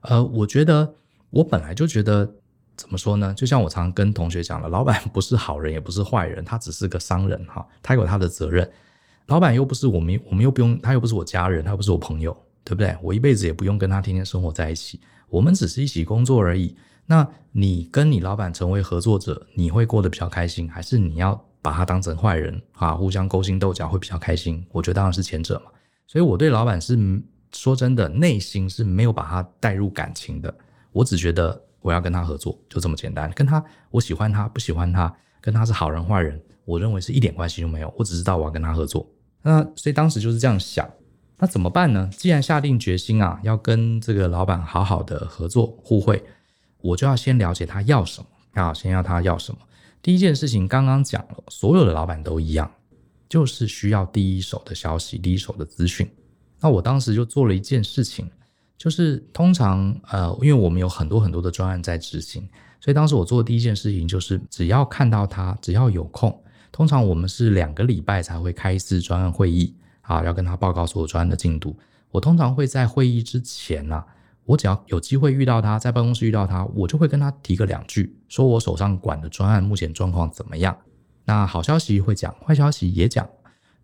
[0.00, 0.92] 呃，我觉得
[1.32, 2.32] 我本来就觉得
[2.76, 3.34] 怎么说呢？
[3.34, 8.70] 就像我常跟同学讲了，老板不是好人，也不是坏人，他只是个商人哈，他有他的责任。
[9.26, 12.96] 老板又不是我们，我们又不用，他又不是我家人，他又不是我朋友，对不对？
[13.02, 16.76] 我一辈子也不用跟他天天生活在一起，我们只是一起工作而已。
[17.06, 21.42] 那你跟你老板成为合作者，你会过得比较开心，还是你要？
[21.64, 24.66] 把他当成坏人啊，互相勾心斗角会比较开心。
[24.72, 25.70] 我觉得当然是前者嘛。
[26.08, 26.98] 所以我对老板是
[27.52, 30.52] 说真的，内心是没有把他带入感情的。
[30.92, 33.30] 我只觉得我要跟他合作，就这么简单。
[33.32, 37.92] 跟他，我喜欢他，不喜欢他，跟他是好人坏人，我认为是一点关系都没有。
[37.96, 39.08] 我只知道我要跟他合作。
[39.42, 40.88] 那所以当时就是这样想。
[41.38, 42.08] 那怎么办呢？
[42.12, 46.22] 既然下定决心啊，要跟这个老板好好的合作互惠，
[46.80, 48.26] 我就要先了解他要什么
[48.62, 49.58] 啊，先要他要什么。
[50.00, 52.70] 第一件事情刚刚讲了，所有的老板都一样，
[53.28, 56.08] 就是需要第一手的消息、第一手的资讯。
[56.60, 58.30] 那我当时就做了一件事情，
[58.78, 62.48] 就是通常呃，因为我们有很多很多的专案在执行，
[62.80, 66.36] 所以当时我做的第一件事情就是，只要看到他，只要有空，
[66.72, 71.76] 通常我们是两个礼拜才会开一次专案会议啊，要跟他报告所有专案的进度。
[72.10, 74.02] 我通常会在会议之前呢、
[74.44, 80.76] 我只要有机会遇到他，在办公室遇到他，我就会跟他提个两句，说我手上管的专案目前状况怎么样。
[81.24, 83.28] 那好消息会讲，坏消息也讲。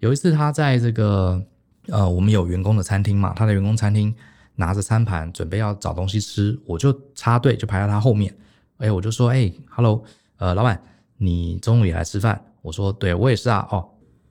[0.01, 1.41] 有一次他在这个
[1.87, 4.15] 呃，我们有员工的餐厅嘛，他的员工餐厅
[4.59, 8.37] 拿着餐盘准备要找东西吃，我就插队就排在他后面。
[8.79, 10.03] 哎，我就说，哎，Hello，
[10.39, 10.83] 呃，老板，
[11.17, 12.45] 你中午也来吃饭？
[12.61, 13.67] 我说，对，我也是啊。
[13.71, 13.89] 哦，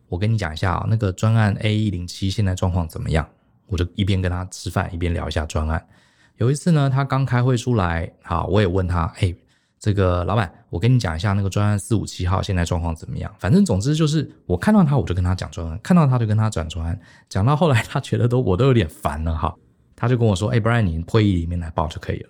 [0.10, 3.26] 我跟你讲一下啊，那个专案 A 一零七现在状况怎么样？
[3.68, 5.88] 我就一边跟他吃饭，一边聊一下专案。
[6.36, 9.34] 有一次呢，他刚开会出来，好，我也问他，哎，
[9.80, 13.34] 这个老板，我跟你讲一下那个专案四五七号现在状况怎么样？
[13.40, 19.54] 反正总之就是，我看到他我就跟他讲专案，看到他就跟他转专案，讲到后来他觉得都我都有点烦了哈，
[19.98, 22.30] 他就跟我说，哎，Brian，你会议里面来报就可以了。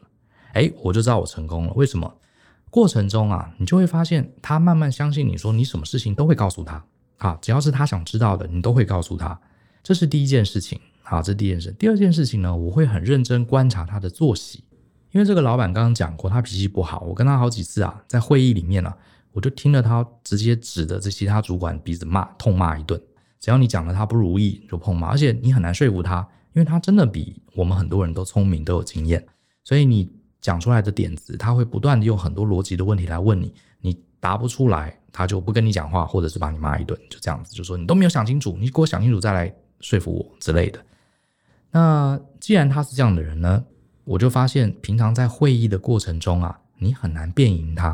[0.53, 2.11] 哎，我就知道我成功了，为什么？
[2.71, 6.83] 过程中啊，你就会发现他慢慢相信你说你什么事情都会告诉他，
[7.17, 9.39] 啊，只要是他想知道的，你都会告诉他，
[9.83, 10.79] 这是第一件事情。
[11.03, 11.71] 啊，这是第一件事。
[11.79, 14.61] 第二件事情呢，我会很认真观察他的作息，
[15.11, 16.99] 因为这个老板刚刚讲过，他脾气不好。
[17.07, 18.93] 我跟他好几次啊，在会议里面啊，
[19.31, 23.01] 我就听了他直接指着这其他主管鼻子骂，痛骂一顿。
[23.39, 29.23] 只要你讲了他不如意，就痛骂，而且你很难说服他，因为他真的比我们很多人都聪明，都有经验。
[29.63, 40.83] 所以你讲出来的点子，他会不断的用很多逻辑的问题来问你，你答不出来，他就不跟你讲话，或者是把你骂一顿，就这样子，就说你都没有想清楚，你给我想清楚再来说服我之类的。
[41.69, 43.63] 那既然他是这样的人呢，
[44.03, 47.89] 我就发现平常在会议的过程中啊，你很难辩赢他，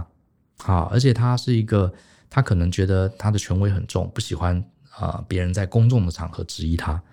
[0.65, 1.91] 啊，而且他是一个，
[2.30, 7.04] 他可能觉得他的权威很重，不喜欢啊、别人在公众的场合质疑他。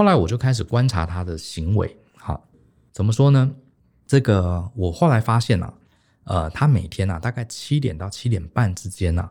[0.00, 2.48] 后来我就开始观察他的行为，好，
[2.90, 3.50] 怎么说呢？
[4.06, 5.74] 这个我后来发现啊，
[6.24, 9.30] 呃，他每天啊大概七点到七点半之间啊，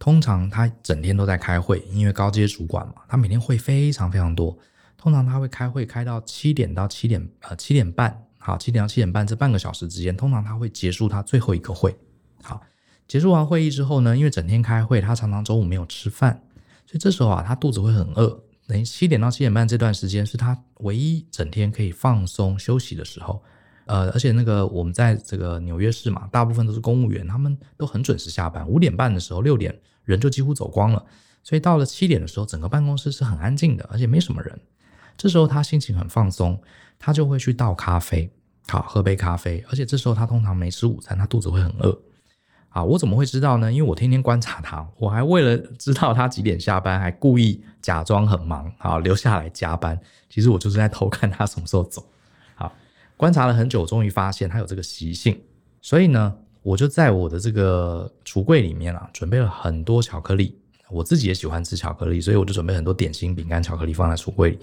[0.00, 4.58] 通常他整天都在开会，因为高阶主管嘛，他每天会非常非常多。
[4.96, 11.96] 通常他会开会开到七点到七点呃七点半，好，七点到七点半这半个小时之间，通常他会结束他最后一个会。
[12.42, 12.60] 好，
[13.06, 16.42] 结束完会议之后呢，因为整天开会，他常常中午没有吃饭，
[16.84, 18.40] 所以这时候啊，他肚子会很饿。
[18.66, 23.42] 等于七点到七点半这段时间是他唯一整天可以放松休息的时候。
[23.86, 31.04] 呃，而且那个我们在这个纽约市嘛，大部分都是公务员，他们都很准时下班，五点半的时候，六点人就几乎走光了，
[31.42, 34.58] 所以到了七点的时候，整个办公室是很安静的，而且没什么人。
[35.18, 36.58] 这时候他心情很放松，
[36.98, 38.30] 他就会去倒咖啡，
[38.68, 39.62] 好，喝杯咖啡。
[39.68, 42.00] 而且这时候他通常没吃午餐，他肚子会很饿。
[42.74, 43.72] 啊，我怎么会知道呢？
[43.72, 49.96] 因为我天天观察他，我还为了知道他几点下班，还故意假装很忙，好，留下来加班。
[50.28, 52.04] 其实我就是在偷看他什么时候走。
[52.56, 52.72] 好，
[53.16, 55.40] 观察了很久，终于发现他有这个习性，
[55.80, 60.58] 所以呢，我就在我的这个橱柜里面啊，准备了很多巧克力。
[60.90, 64.58] 我自己也喜欢吃巧克力，所以我就准备很多点心、饼干、巧克力放在橱柜里。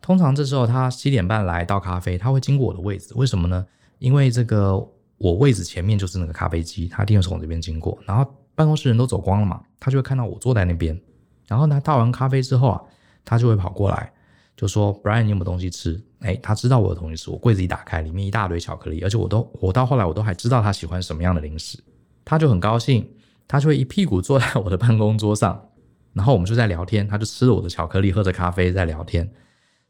[0.00, 3.66] 通常这时候他七点半来倒咖啡，他会经过我的位置，为什么呢？
[3.98, 4.82] 因为这个
[5.22, 7.96] 我位置前面就是那个咖啡机，他一定会从这边经过。
[8.04, 11.00] 然后办公室人都走光了嘛，他就会看到我坐在那边。
[11.46, 12.82] 然后他倒完咖啡之后啊，
[13.24, 14.12] 他就会跑过来。
[14.56, 16.02] 就说 Brian，你有没有东西吃？
[16.18, 17.30] 哎，他知道我的东西吃。
[17.30, 21.78] 我柜子一打开，里面一大堆巧克力，而且我都我到后来我都还知道他喜欢什么样的零食。
[22.24, 23.08] 他就很高兴，
[23.46, 25.68] 他就会一屁股坐在我的办公桌上，
[26.12, 27.06] 然后我们就在聊天。
[27.06, 29.28] 他就吃着我的巧克力，喝着咖啡在聊天。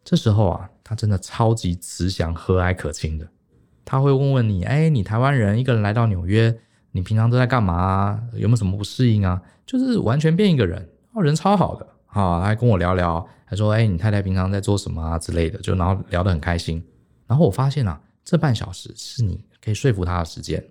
[0.04, 3.26] 这时候啊，他真的超级慈祥、和蔼可亲的。
[3.84, 6.54] 他会问问你，哎，你台湾人一个人来到纽约，
[6.92, 8.22] 你平常都在干嘛？
[8.34, 9.40] 有没有什么不适应啊？
[9.66, 11.86] 就是完全变一个人，哦，人超好的。
[12.06, 16.82] 好，他还跟我聊聊，还说：“哎，你太太平常在做什么啊之类的？”就然后聊得很开心。
[17.26, 20.62] 然后我发现啊，这半小时是你可以说服他的时间。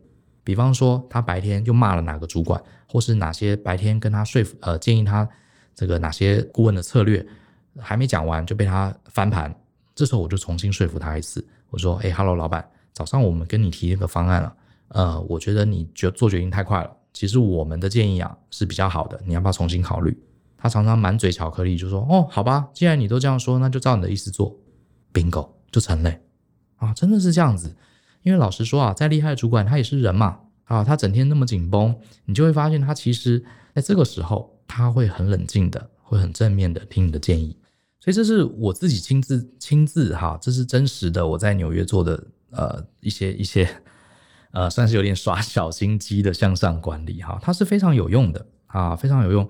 [0.44, 5.28] 比方说，他白天又骂了哪个主管，或是哪些白天跟他说服呃建议他
[5.74, 7.26] 这个哪些顾问的策略
[7.80, 9.54] 还没讲完就被他翻盘。
[9.96, 14.56] 这时候我就重新说服他一次，我说：“哎哈喽，老板，早上我们跟你提那个方案了，
[14.90, 16.92] 呃，我觉得你决做决定太快了。
[17.14, 20.18] 其实我们的建议啊是比较好的，你要不要重新考虑？”
[20.58, 24.56] 他常常满嘴巧克力，就说：“哦，好吧，既然你都这样说，那就照你的意思做
[25.12, 26.14] ，bingo 就成了
[26.76, 26.94] 啊！
[26.94, 27.76] 真的是这样子。
[28.22, 37.58] 因为老实说啊，再厉害的主管他也是人嘛啊，他整天那么紧绷，你就会发现他其实在这个时候他会很冷静的，会很正面的听你的建议。
[38.00, 43.68] 所以这是我自己亲自亲自哈，这是真实的我在纽约做的呃一些一些
[44.52, 49.50] 呃算是有点耍小心机的向上管理哈，它是非常有用的啊，非常有用。”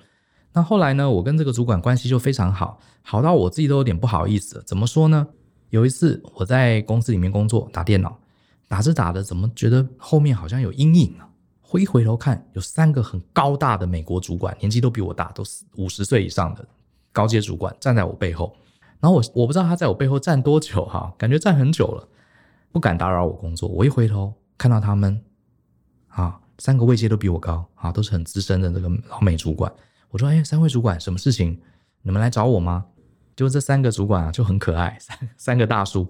[0.54, 4.62] 那后来呢，我跟这个主管关系就非常好，好到我自己都有点不好意思。
[4.66, 5.28] 怎么说呢？
[5.70, 8.20] 有一次我在公司里面工作，打电脑，
[8.68, 11.30] 打着打着，怎么觉得后面好像有阴影啊？
[11.62, 16.68] 回一回头看，有三个很高大的美国主管，年纪都比我大，都是五十岁以上的
[17.14, 18.54] 高阶主管站在我背后。
[19.00, 22.06] 然后我我不知道他在我背后站多久哈，感觉站很久了，
[22.72, 23.70] 不敢打扰我工作。
[23.70, 25.22] 我一回头看到他们，
[26.08, 29.72] 啊，三个位阶都比我高，啊，都是很资深的这个老美主管。
[30.10, 31.60] 我说：“哎，三位主管，什么事情？
[32.02, 32.86] 你们来找我吗？”
[33.36, 36.10] 就这三个主管啊，就很可爱，三三个大叔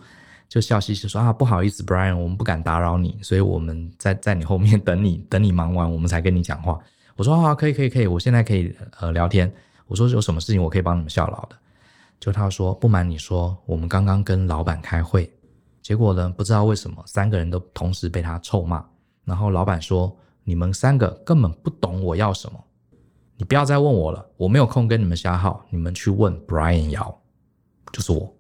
[0.50, 6.80] 就笑嘻嘻说：“啊，不好意思，Brian，我们不敢打扰你，所以我们在在你后面 等你，等你忙完，我们才跟你讲话。”
[7.16, 9.52] 我说：“啊，可以，可以，可以，我现在可以呃聊天。”
[9.88, 11.56] 我说：“有什么事情我可以帮你们效劳的？”
[12.20, 15.32] 就他说：“不瞒你说，我们刚刚跟老板开会，
[15.82, 18.86] 结果呢，不知道为什么三个人都同时被他臭骂，
[19.26, 22.64] 然后老板说：‘你们三个根本不懂我要什么。’”
[23.38, 27.20] 你不要再问我了，我没有空跟你们瞎耗，你们去问 Brian 姚
[27.92, 28.32] 就是我。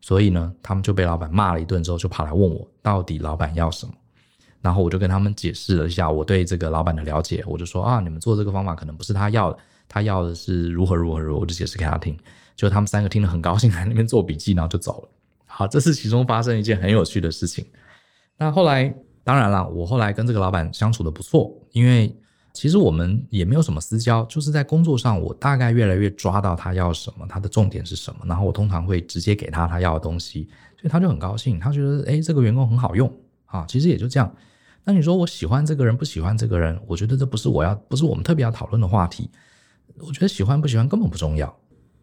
[0.00, 3.92] 所以呢，他们就被老板骂了一顿之后，就跑来问我到底老板要什么。
[4.62, 12.18] 然后我就跟他们解释了一下我对这个老板的了解，我就说啊，你们做这个方法可能不是他要的，他要的是如何如何如何，我就解释给他听。
[12.54, 15.08] 就他们三个听了很高兴，在那边做笔记，然后就走了。
[15.56, 17.64] 好，这是其中发生一件很有趣的事情。
[18.36, 22.14] 那后来，当然了，我后来跟这个老板相处得不错，因为。
[22.52, 30.48] 其实我们也没有什么私交，就是在工作上，我大概越来越抓到他要什么，他的重点是什么，然后我通常会直接给他他要的东西，
[30.80, 33.14] 所以他就很高兴，他觉得诶，这个员工很好用
[33.44, 33.66] 啊。
[33.68, 34.34] 其实也就这样。
[34.84, 39.28] 那你说我喜欢这个人，不喜欢这个人，我觉得这不是我要，不是我们特别要讨论的话题。
[39.98, 41.54] 我觉得喜欢不喜欢根本不重要。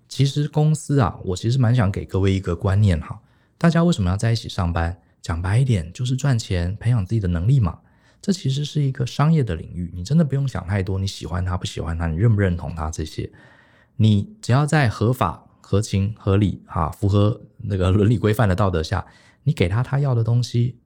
[0.07, 3.19] 其实公司啊，我其实蛮想给各位一个观念哈，
[3.57, 4.97] 大家为什么要在一起上班？
[5.21, 7.79] 讲白一点，就是赚钱，培养自己的能力嘛。
[8.21, 10.99] 这其实是一个商业的领域，你真的不用想太多。
[10.99, 13.31] 你喜欢他不喜欢他，你认不认同他这些，
[13.95, 19.05] 你只要在合法、合情、合理啊，符合那个伦理规范的道德下，
[19.43, 20.77] 你给他他要的东西，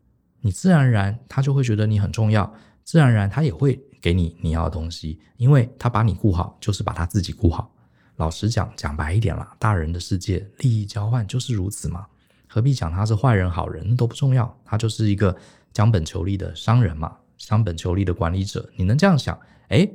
[0.41, 2.51] 你自然而然他就会觉得你很重要，
[2.84, 7.71] 自然而然他也会给你你要的东西，因为他把你顾好，就是把他自己顾好。
[8.17, 12.08] 老实讲，讲白一点啦，大人的世界，利益交换就是如此嘛，
[12.48, 15.36] 何必讲他是坏人好人那都不重要，他就是一个
[15.72, 17.18] 将本求利的商人嘛。
[17.38, 19.40] 将本求利的管理者，你能这样想？
[19.68, 19.90] 诶，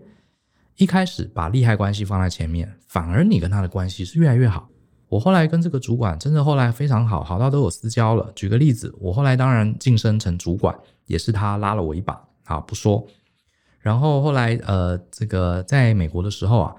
[0.77, 4.69] 一开始把利害关系放在前面，反而你跟他的关系是越来越好。
[5.09, 8.31] 我后来跟这个主管真的后来非常好，好到都有私交了。
[8.37, 10.75] 举个例子，我后来当然晋升成主管，
[11.07, 12.23] 也是他拉了我一把。
[12.45, 13.05] 啊，不说。
[13.81, 16.77] 然后后来呃，这个在美国的时候啊，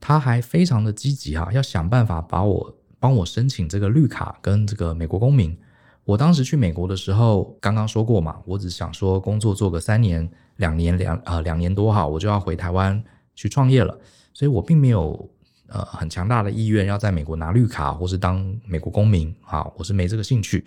[0.00, 2.74] 他还非常的积极哈，要想办法把我
[3.06, 5.56] 帮我申请这个绿卡跟这个美国公民。
[6.02, 13.00] 我当时去美国的时候，刚刚说过嘛，我只想说工作做个三年、两年、两呃两年多哈，我就要回台湾
[13.36, 13.96] 去创业了，
[14.34, 15.30] 所以我并没有
[15.68, 20.66] 呃很强大的意愿要在美国拿绿卡或是当美国公民啊，我是没这个兴趣。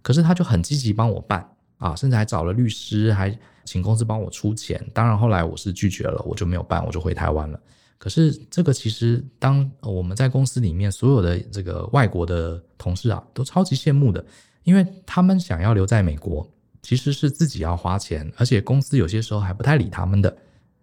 [0.00, 4.82] 可是他就很积极帮我办啊，甚至还找了律师，还请公司帮我出钱。
[4.94, 7.60] 当然后来我是拒绝了，我就没有办，我就回台湾了。
[8.04, 14.22] 可是这个其实，当我们在公司里面所有的这个外国的同事啊，都超级羡慕的，
[14.64, 16.46] 因为他们想要留在美国，
[16.82, 20.36] 其实是自己要花钱，而且公司有些时候还不太理他们的，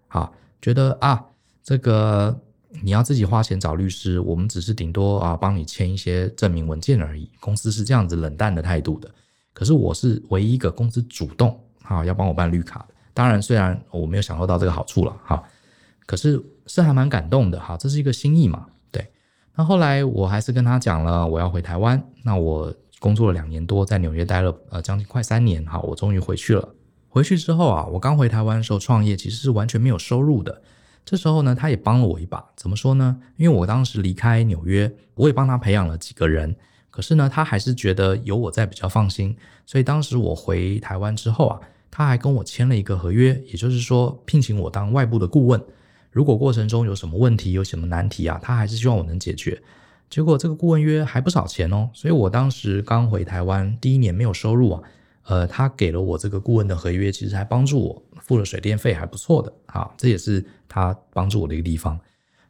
[0.07, 0.31] 啊，
[0.63, 1.23] 觉得啊，
[1.63, 2.35] 这个
[2.81, 9.07] 你要自己花钱找律师，我们只是顶多啊帮你签一些证明文件而已，公司是这样子冷淡的态度的。
[9.53, 15.43] 可是我是唯一一个公司主动啊要帮我办绿卡的，当然虽然我没有享受到这个好处了，哈。
[16.07, 19.05] 可是是还蛮感动的哈，这是一个心意嘛，对。
[19.55, 22.01] 那后来我还是跟他讲了，我要回台湾。
[22.23, 26.69] 那我工作了两年多，在纽约待了呃将近快三年哈，我终于回去了。
[27.09, 30.61] 回去之后啊，我刚回台湾的时候创业，其实是完全没有收入的。
[31.03, 32.41] 这时候呢，他也帮了我一把。
[32.55, 33.19] 怎么说呢？
[33.35, 36.55] 因为我当时离开纽约，我也帮他培养了几个人。
[36.89, 39.35] 可是呢，他还是觉得有我在比较放心。
[39.65, 45.61] 所以当时我回台湾之后啊，他还跟我签了一个合约，也就是说聘请我当外部的顾问。
[46.11, 49.61] 如果过程中有什么问题，有什么难题啊，他还是希望我能解决。
[50.09, 54.83] 结果这个顾问约还不少钱哦，所以我当时刚回台湾第一年没有收入啊，
[55.23, 61.97] 呃，他给了我这个顾问的合约，其实还帮助我付了水电费，还不错的啊，这也是他帮助我的一个地方。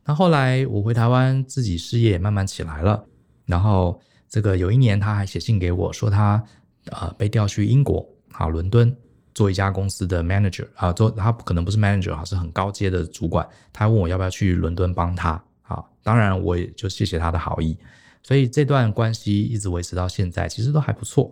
[0.03, 3.05] 那后来我回台湾，自己事业也慢慢起来了，
[3.45, 6.43] 然后这个有一年他还写信给我说他
[6.85, 8.97] 呃被调去英国啊，伦敦。
[9.33, 13.47] 做一家公司的 manager 啊，做他可能不是 manager 啊，是很高阶的主管。
[13.71, 17.77] 他问我要不要去伦敦帮他啊，当然我也就谢谢他的好意。
[18.23, 21.31] 所以这段关系一直维持到现在，其实都还不错。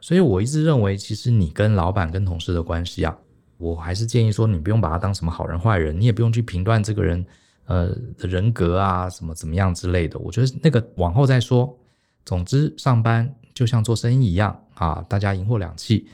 [0.00, 3.16] 所以我一直认为，其实你跟老板跟同事的关系啊，
[3.58, 7.24] 我还是建议说，你不用把他当什么好人坏人，你也不用去评断这个人
[7.66, 10.18] 呃的人格啊，什么怎么样之类的。
[10.18, 11.76] 我觉得那个往后再说。
[12.24, 16.04] 总之，上班就像做生意一样啊，大家银货两訖。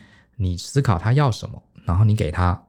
[0.43, 2.61] 你思考他要什么，然后你给他，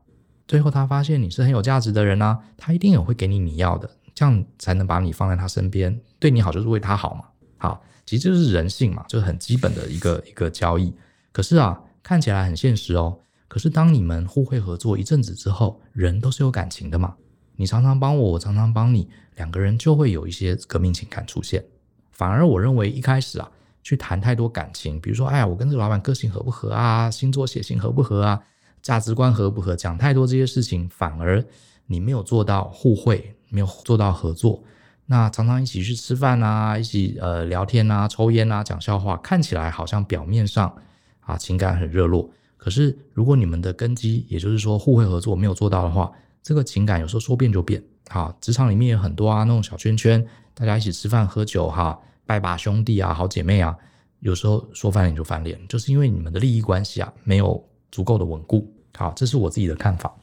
[0.47, 7.25] 最后他发现你是很有价值的人呢、啊，他一定也会给你你要的，这样才能把你放在他身边，对你好就是为他好嘛。
[7.57, 10.93] 好，其实就是人性嘛，就是很基本的一个一个交易。
[11.31, 13.17] 可是啊，看起来很现实哦。
[13.47, 17.15] 可是当你们互惠合作一阵子之后，人都是有感情的嘛。
[17.55, 21.63] 你常常帮我，我常常帮你，两个人就会有一些革命情感出现。
[22.11, 23.49] 反而我认为一开始啊。
[23.83, 27.11] 去谈太多感情，比如说，哎呀，我跟这个老板个性合不合啊？
[27.11, 28.41] 星座血型合不合啊？
[28.81, 29.75] 价值观合不合？
[29.75, 31.43] 讲太多这些事情，反而
[31.85, 34.63] 你没有做到互惠，没有做到合作。
[35.05, 40.73] 那常常一起去吃饭啊，一起呃聊天啊，抽烟啊，讲笑话，看起来好像表面上
[41.19, 46.09] 啊情感很热络，可是如果你们的根基，也就是说互惠合作没有做到的话，
[46.41, 47.83] 这个情感有时候说变就变。
[48.09, 51.99] 好，职场里面有很多啊那种小圈圈，大家一起吃饭喝酒哈。
[52.25, 53.77] 拜把兄弟啊，好姐妹啊，
[54.19, 58.73] 有时候说翻脸就翻脸，就是因为你们的利益关系啊没有足够的稳固。
[58.95, 60.13] 好，这是我自己的看法。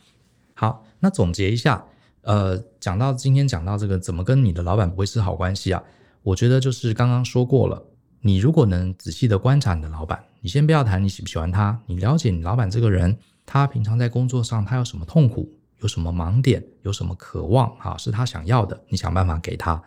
[0.55, 1.85] 好，那总结一下，
[2.23, 5.83] 呃，讲到今天讲到这个怎么跟你的老板不会是好关系啊？
[6.23, 7.83] 我觉得就是刚刚说过了，
[8.21, 19.83] 你如果能仔细的观察你的老板，你先不要谈你喜不喜欢他，你了解你老板这个人，他平常在工作上他有什么痛苦，有什么盲点，有什么渴望啊，是他想要的，你想办法给他。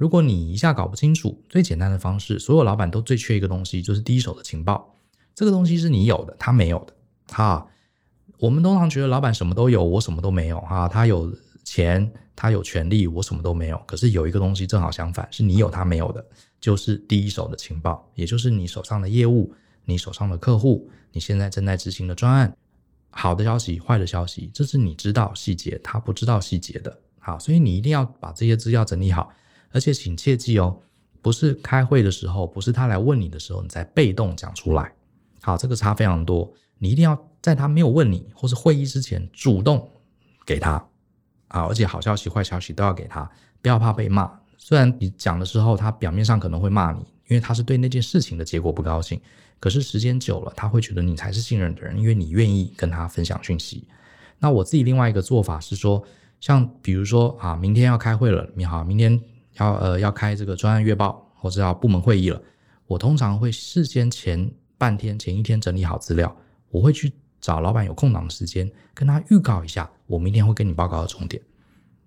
[0.00, 4.96] 如果你一下搞不清楚，最简单的方式，所有老板都最缺一个东西，就是第一手的情报。
[5.34, 6.94] 这个东西是你有的，他没有的。
[7.34, 7.66] 哈，
[8.38, 10.58] 我们通常觉得老板什么都有，我什么都没有。
[10.62, 11.30] 哈，他有
[11.64, 13.78] 钱，他有权利，我什么都没有。
[13.86, 16.24] 可是有一个东西正好相反，是你有他没有的，
[16.62, 19.52] 就是第一手的情报，也就是你手上的业务，
[19.84, 22.56] 你手上的客户，你现在正在执行的专案。
[23.10, 26.98] 好的消息，坏的消息，这是你知道细节，他不知道细节的。
[27.18, 29.30] 好，所以你一定要把这些资料整理好。
[29.72, 30.78] 而且请切记哦，
[31.22, 34.92] 不是开会的时候，不是他来问你的时候，你再被动讲出来。
[35.42, 36.52] 好，这个差非常多。
[36.78, 39.88] 你一定要在他没有问你或是会议之前主动
[40.46, 40.72] 给他
[41.48, 43.30] 啊，而且好消息、坏消息都要给他，
[43.62, 44.30] 不要怕被骂。
[44.56, 49.20] 虽然你讲的时候，他表面上可能会骂你，因为他是对那件事情的结果不高兴。
[49.58, 53.86] 可是时间久了，他会觉得你才是信任的人，因为你愿意跟他分享讯息。
[54.38, 56.02] 那我自己另外一个做法是说，
[56.40, 59.20] 像比如说啊，明天要开会了，你好，明天。
[59.58, 62.40] 要呃要开这个专案月报或者要部门会议了，
[62.86, 66.34] 我通常会事先前半天前一天整理好资料，
[66.70, 71.42] 我会去找老板有空档的时间跟他预告一下，我明天会跟你报告的重点。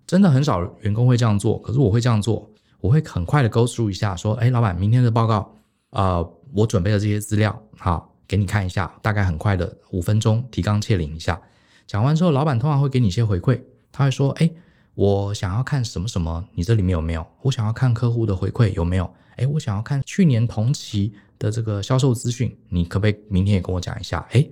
[0.05, 5.55] 真的很少员工会这样做，可是我会这样做，我会很快的 go through 一下，说，哎，老板明天的报告，
[5.91, 11.41] 呃，我准备了这些资料，好，给你看一下，大概很快的五分钟提纲挈领一下。
[11.87, 14.49] 讲完之后，老板通常会给你一些回馈，他会说，哎。
[14.95, 17.25] 我想要看什么什么，你这里面有没有？
[17.41, 19.11] 我想要看客户的回馈有没有？
[19.37, 24.23] 诶，我想要看去年同期的这个销售资讯，你可不可以明天也跟我讲一下？
[24.31, 24.51] 诶，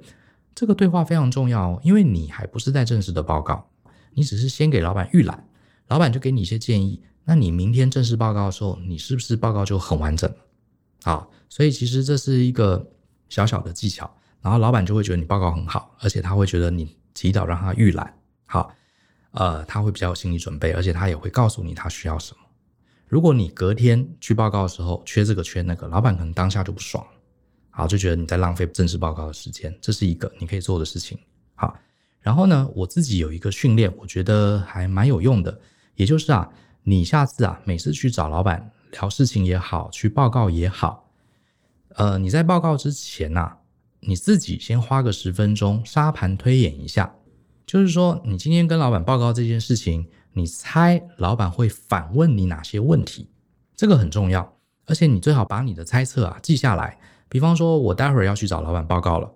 [0.55, 3.69] 这个对话非常重要哦，因为你还不是在正式的报告，
[4.13, 5.47] 你只是先给老板预览，
[5.87, 7.01] 老板就给你一些建议。
[7.23, 10.33] 那你明天正式报告的时候，你是不是报告就很完整？
[11.03, 12.91] 好，所以其实这是一个
[13.29, 14.11] 小小的技巧，
[14.41, 18.11] 然后老板就会觉得你报告很好，而且他会觉得你提早让他预览，
[18.47, 18.73] 好，
[19.31, 22.39] 呃，他会比较有心理准备，而且他也会告诉你他需要什么。
[23.07, 27.05] 如果你隔天去报告的时候缺这个缺那个，老板可能当下就不爽，
[27.69, 31.17] 好，就觉得你在浪费正式报告的时间，这是一个你可以做的事情。
[31.55, 31.77] 好，
[32.19, 35.59] 然后呢，我自己有一个训练，我觉得还蛮有用的，
[35.95, 36.49] 也就是啊。
[36.83, 41.07] 你下次啊，每次去找老板聊事情也好，去报告也好，
[41.89, 43.55] 呃，你在报告之前呐、
[43.99, 47.13] 你自己先花个十分钟沙盘推演一下，
[47.71, 53.29] 就是说，你今天跟老板报告这件事情，你猜老板会反问你哪些问题？
[53.77, 54.57] 这个很重要，
[54.87, 56.99] 而且你最好把你的猜测啊记下来。
[57.29, 59.31] 比方说，我待会儿要去找老板报告了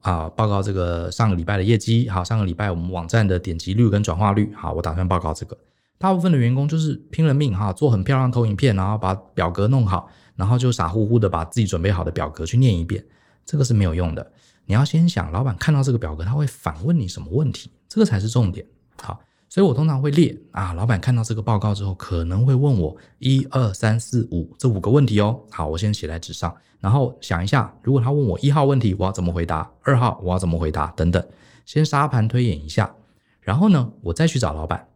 [0.00, 5.56] 啊，报告这个上个礼拜的业绩，好，上个礼拜我们网站的点击率跟转化率，好，我打算报告这个。
[5.98, 13.06] 大部分的员工就是拼了命哈，做很漂亮投影片，然后把表格弄好，然后就傻乎乎的把自己准备好的表格去念一遍，
[13.46, 14.32] 这个是没有用的。
[14.68, 18.66] 你要先想，老板看到这个表格，他会反问你什么问题，这个才是重点。
[19.00, 25.40] 好，所以我通常会列啊，老板看到这个报告之后，可能会问我一二三四五这五个问题哦。
[25.50, 29.70] 好，我先写在纸上，然后想一下，如果他问我一号问题，我要怎么回答？
[29.80, 30.88] 二号我要怎么回答？
[30.88, 31.26] 等等，
[31.64, 32.94] 先沙盘推演一下，
[33.40, 34.86] 然后呢，我再去找老板。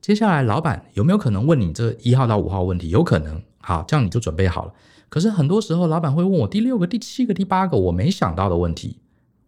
[0.00, 2.88] 接下来，老板有没有可能问你这一号到五号问题？
[2.88, 4.72] 有可能，好，这样你就准备好了。
[5.08, 8.98] 可是很多时候，老板会问我第六个、第七个、第八个我没想到的问题，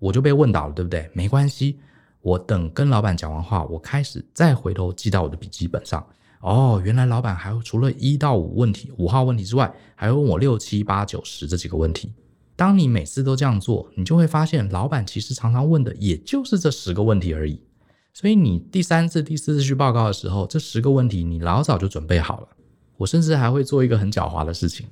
[0.02, 1.08] 我就被问倒了，对不对？
[1.14, 1.78] 没关系，
[2.22, 6.04] 我等跟老板讲完话，我开始再回头记到我的笔记本上。
[6.40, 12.12] 哦，原来老板还除了一到五问题、五号问题之外，还会问我六七八九十这几个问题。
[12.56, 17.62] 当你每次都这样做，你就会发现，老板其实常常问的也就是这十个问题而已。
[18.12, 22.48] 所以你第三次、第四次去报告的时候，这十个问题你老早就准备好了。
[22.96, 24.88] 我甚至还会做一个很狡猾的事情，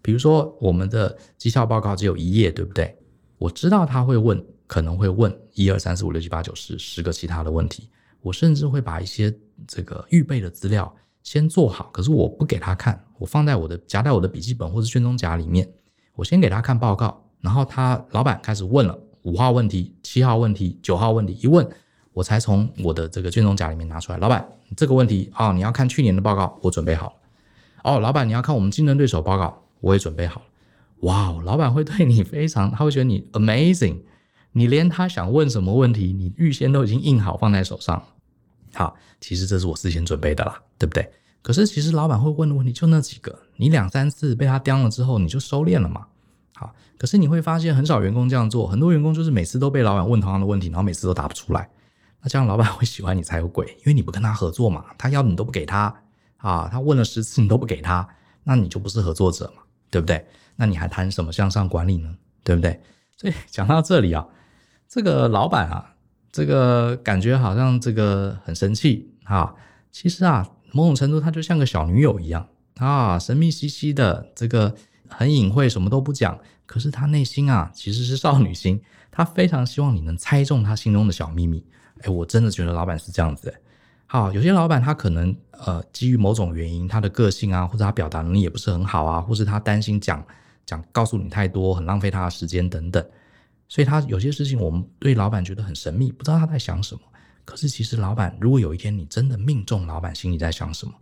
[0.00, 2.96] 比如说我们的绩效报告只有一页，对不对？
[3.38, 7.88] 我知道他会问，可能会问一二三四五六七八九十十个其他的问题。
[8.20, 9.34] 我甚至会把一些
[9.66, 15.68] 这个预备的资料先做好，可是我不给他看，我放在我的夹在我的笔记本或是卷宗夹里面。
[16.14, 21.68] 我先给他看报告，然后他老板开始问了五号问题、七号问题、九号问题，一问。
[22.12, 24.18] 我才从我的这个卷宗夹里面拿出来。
[24.18, 27.14] 老板，这个问题哦，你要看去年的报告，我准备好了。
[27.82, 30.46] 哦，老板，你要看我们竞争对手报告，我也准备好了。
[31.00, 33.98] 哇哦，老板会对你非常，他会觉得你 amazing。
[34.52, 38.02] 你连他想问什么问题，你预先都已经印好放在手上。
[38.72, 41.10] 好，其实这是我事先准备的啦，对不对？
[41.42, 46.06] 可是其实老板会问的问题就那几个，你两三次被他刁了之后，你就收敛了嘛。
[46.54, 51.68] 好，可是你会发现很少员工这样做，很多员工就是每次都被老板问同样的问题，然后每次都答不出来。
[52.22, 55.94] 那这样老板会喜欢你才有鬼，因为你不跟他合作嘛，他要你都不给他
[56.36, 58.08] 啊，他问了十次你都不给他，
[58.44, 60.24] 那你就不是合作者嘛，对不对？
[60.56, 62.14] 那你还谈什么向上管理呢？
[62.42, 62.80] 对不对？
[63.16, 64.26] 所以讲到这里啊，
[64.88, 65.94] 这个老板啊，
[66.30, 69.54] 这个感觉好像这个很生气啊，
[69.90, 72.46] 其实啊，某种程度他就像个小女友一样
[72.76, 74.74] 啊，神秘兮兮的，这个
[75.08, 81.64] 很隐晦，什么都不讲，可是他内心啊其实是少女心，他非常希望你能猜中他心中的小秘密。
[82.02, 83.60] 哎，我真的觉得老板是这样子哎。
[84.06, 90.24] 好，有些老板他可能呃基于某种原因，他的个性啊，或者他表达能力也不是很好啊，或是他担心讲
[90.66, 93.04] 讲告诉你太多，很浪费他的时间等等，
[93.68, 97.00] 所以他有些事情我们对老板觉得很神秘，不知道他在想什么。
[97.44, 100.92] 可是其实老板，如果有一天你真的命中老板心里在想什么，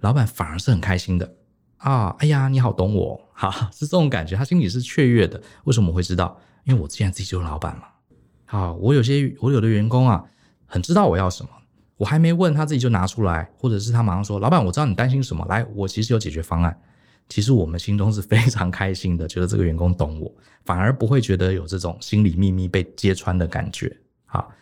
[0.00, 1.34] 老板反而是很开心的
[1.76, 2.14] 啊！
[2.18, 5.40] 哎呀，你好懂我，哈，是这种感觉，他心里是雀跃的。
[5.64, 6.40] 为什么我会知道？
[6.64, 7.84] 因为我既然自己就是老板嘛。
[8.44, 10.24] 好，我有些我有的员工啊。
[10.66, 11.50] 很知道我要什么，
[11.98, 16.74] 我还没问他自己就拿出来，或者是他马上说：“老板，我知道你担心什么，来，我其实有解决方案。”
[17.32, 20.30] 其实我们心中是非常开心的，觉得这个员工懂我，
[20.66, 23.90] 反而不会觉得有这种心理秘密被揭穿的感觉。
[24.26, 24.52] 好，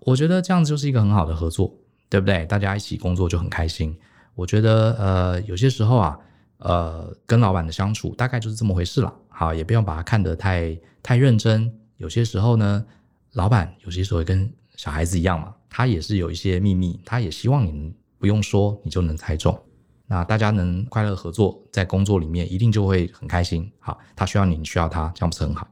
[0.00, 1.74] 我觉得这样子就是一个很好的合作，
[2.10, 2.44] 对不对？
[2.44, 3.96] 大家一起工作就很开心。
[4.34, 6.18] 我觉得呃，有些时候啊，
[6.58, 9.10] 呃，跟老板的相处大概就是这么回事了。
[9.30, 11.72] 好，也不用把它看得太太认真。
[11.96, 12.84] 有些时候呢，
[13.32, 19.58] 老板有些时候跟小孩子一样嘛，他也是有一些秘密，他也希望你不用说，你就能猜中。
[20.06, 23.70] 那大家能快乐合作，在工作里面一定就会很开心。
[23.78, 25.66] 好，他需要你，你需要他，这样不是很好？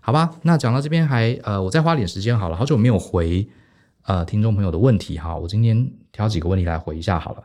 [0.00, 3.48] 好吧，那讲到这边还呃，我再花点时间好了，好久没有回
[4.02, 7.44] 呃听众朋友的问题哈，我今天挑几个问题来回一下好了。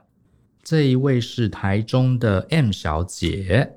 [0.63, 3.73] 这一位是台中的 M 小姐，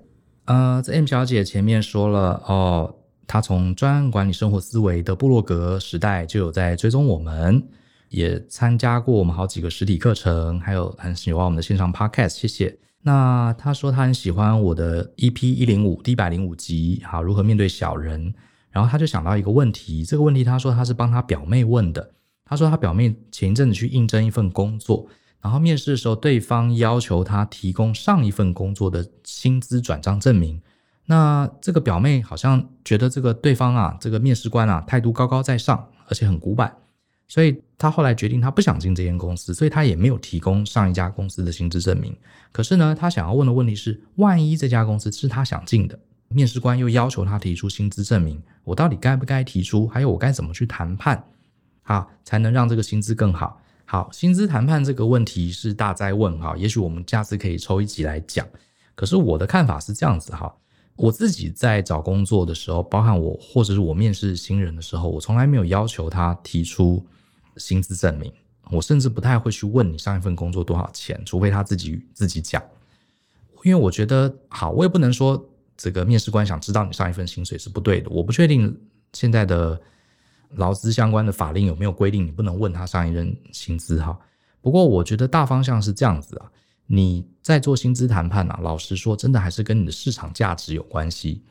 [0.47, 2.95] 呃，在 M 小姐前面说了哦，
[3.27, 7.63] 她从专案管理生活思维的部落格时代就有在追踪我们，
[8.11, 12.79] 也参加过我们好几个实体课程，还有很喜欢我们的线上 Podcast，谢谢。
[13.03, 18.35] 那他说他很喜欢我的 EP 一零五第一百零五集，好，如何面对小人？
[18.71, 22.11] 然后他就想到一个问题，这个问题他说他是帮他表妹问的。
[22.45, 25.07] 他说他表妹前一阵子去应征一份工作。
[25.41, 30.61] 然后面试的时候，对方要求他提供上一份工作的薪资转账证明。
[31.07, 36.77] 那这个表妹好像觉得这个对方啊，这个面试官啊，态度高高在上，而且很古板，
[37.27, 42.15] 所以他后来决定他不想进这间公司，所以他也没有提供上一家公司的薪资证明。
[42.53, 49.89] 可是呢，他想要问的问题是：万一这家公司是他想进的，面试官又要求他提出薪资证明，我到底该不该提出？
[49.89, 51.25] 还有我该怎么去谈判，
[51.81, 53.59] 好才能让这个薪资更好？
[53.87, 58.47] 好，薪资谈判这个问题是大哉问哈，也许我们下次可以抽一集来讲。
[58.95, 60.55] 可是我的看法是这样子哈，
[60.97, 67.03] 我自己在找工作的时候，包含我或者是我面试新人的时候，我从来没有要求他提出
[67.57, 68.33] 薪资证明，
[68.71, 72.63] 我甚至不太会去问你上一份工作多少钱，除非他自己自己讲。
[73.65, 78.77] 因为我觉得好，我也不能说这个面试官想知道你上一份薪水是不对的，我不确定
[79.13, 79.81] 现在的。
[80.57, 84.19] 劳资相关的法令有没有规定你不能问他上一任薪资哈？
[84.61, 86.51] 不过我觉得大方向是这样子啊，
[86.89, 91.45] 你在做薪资谈判啊，老实说，真的还是跟你的市场价值有关系。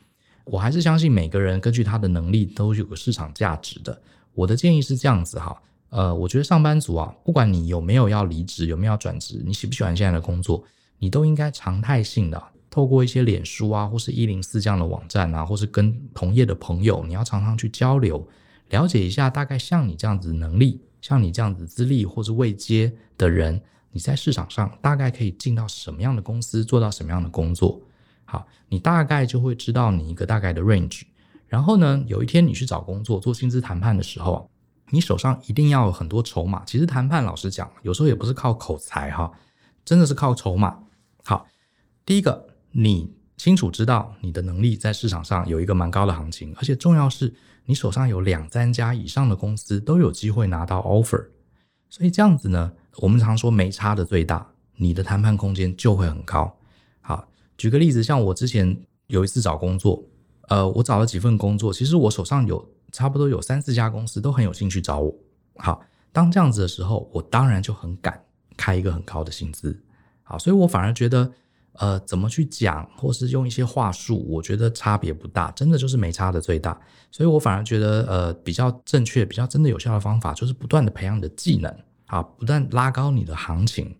[0.44, 3.98] 我还是相信每个人根据他的能力都有个市场价值的。
[4.34, 5.58] 我的建议是这样子哈，
[5.90, 10.64] 呃，我觉得上班族啊，不管你有没有要离职，有没有要转职，你喜不喜欢现在的工作，
[10.98, 18.26] 你都应该常态性的透过一些脸书啊，或是一零四这样的网站啊，或是跟同业的朋友，你要常常去交流。
[18.68, 23.60] 了解一下，大概像你这样子能力，像你这样子资历或是未接的人，
[23.90, 27.80] 你在市场上大概可以进到什么样的公司，做到什么样的工作？
[28.24, 31.02] 好，你大概就会知道你一个大概的 range。
[31.48, 34.48] 然后呢，有一天你去找工作做薪资谈判的时候，
[34.90, 36.64] 你手上一定要有很多筹码。
[36.64, 39.32] 其实谈判老实讲，有时候也不是靠口才哈，
[39.84, 40.78] 真的是靠筹码。
[41.24, 41.46] 好，
[42.04, 47.34] 第一个，你清楚知道你的能力在市场上有一个蛮高的行情，而且重要是。
[47.66, 51.28] 你手上有两三家以上的公司都有机会拿到 offer，
[51.88, 56.52] 所以这样子呢，我们常说没差的最大，你的谈判空间就会很高。
[57.00, 58.76] 好，举个例子，像我之前
[59.06, 60.02] 有一次找工作，
[60.48, 65.14] 呃，我找了几份工作，其实我手上有差不多有三四家公司都很有兴趣找我。
[65.56, 65.80] 好，
[66.12, 68.22] 当这样子的时候，我当然就很敢
[68.56, 69.78] 开一个很高的薪资。
[70.22, 71.32] 好，所以我反而觉得。
[71.74, 76.78] 呃，怎么去讲，或是用一些话术，我觉得差别不大，真的就是没差的最大。
[77.12, 81.74] 所以我反而觉得，呃，比较正确、比较真的有效的方法，就是不断的培养你的技能，
[82.06, 83.96] 啊，不断拉高你的行情。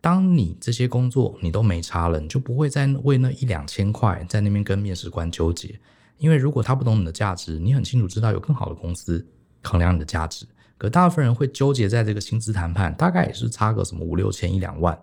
[0.00, 5.78] 当你这些工作你都没差了，你就不会再为那一两千块在那边跟面试官纠结。
[6.20, 9.26] 因为如果他不懂你的价值，你很清楚知道有更好的公司
[9.62, 10.46] 衡量你的价值。
[10.76, 14.96] 可大部分人会纠结在这个薪资谈判，大概也是差个什么五六千、一两万。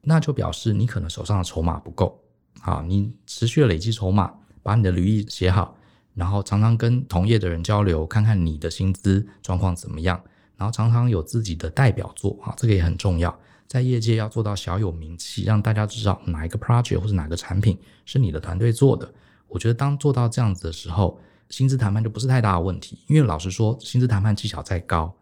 [0.00, 2.18] 那就表示你可能手上的筹码不够，
[2.62, 5.76] 啊，你持续的累积筹码，把你的履历写好，
[6.14, 10.18] 然后常常跟同业的人交流，看看你的薪资状况怎么样，
[10.56, 19.12] 然后常常有自己的代表作，啊，这个也很重要，在业界要做到小有名气，让大家知道哪一个 project 或者哪个产品是你的团队做的。
[19.50, 21.20] 我觉得当做到这样子的时候，
[21.50, 25.12] 薪资谈判就不是太大的问题，因为老实说，薪资谈判技巧再高，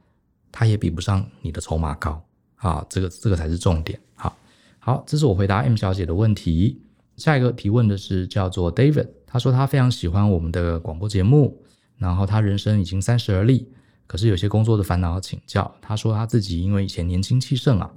[0.53, 2.22] 它也比不上你的筹码高，
[2.57, 4.37] 啊，这个这个才是重点，好。
[4.79, 6.81] 好，这是我回答 M 小姐的问题。
[7.16, 11.61] 下一个提问的是叫做 David，他说他非常喜欢我们的广播节目，
[11.97, 13.68] 然后他人生已经三十而立，
[14.07, 15.74] 可是有些工作的烦恼要请教。
[15.83, 17.91] 他说他自己因为以前年轻气盛啊，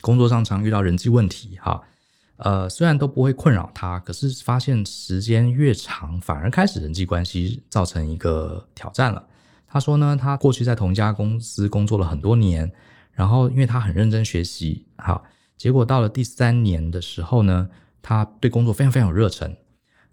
[0.00, 1.80] 工作上常遇到人际问题，哈，
[2.36, 9.24] 呃，虽然都不会困扰他，可是发现时间越长，反而开始人际关系造成一个挑战了。
[9.68, 12.70] 他说呢，他过去在同一家公司工作了很多年，
[13.12, 15.22] 然后因为他很认真学习，哈。
[15.56, 17.68] 结果到了第三年的时候呢，
[18.02, 19.56] 他对工作非常非常有热忱。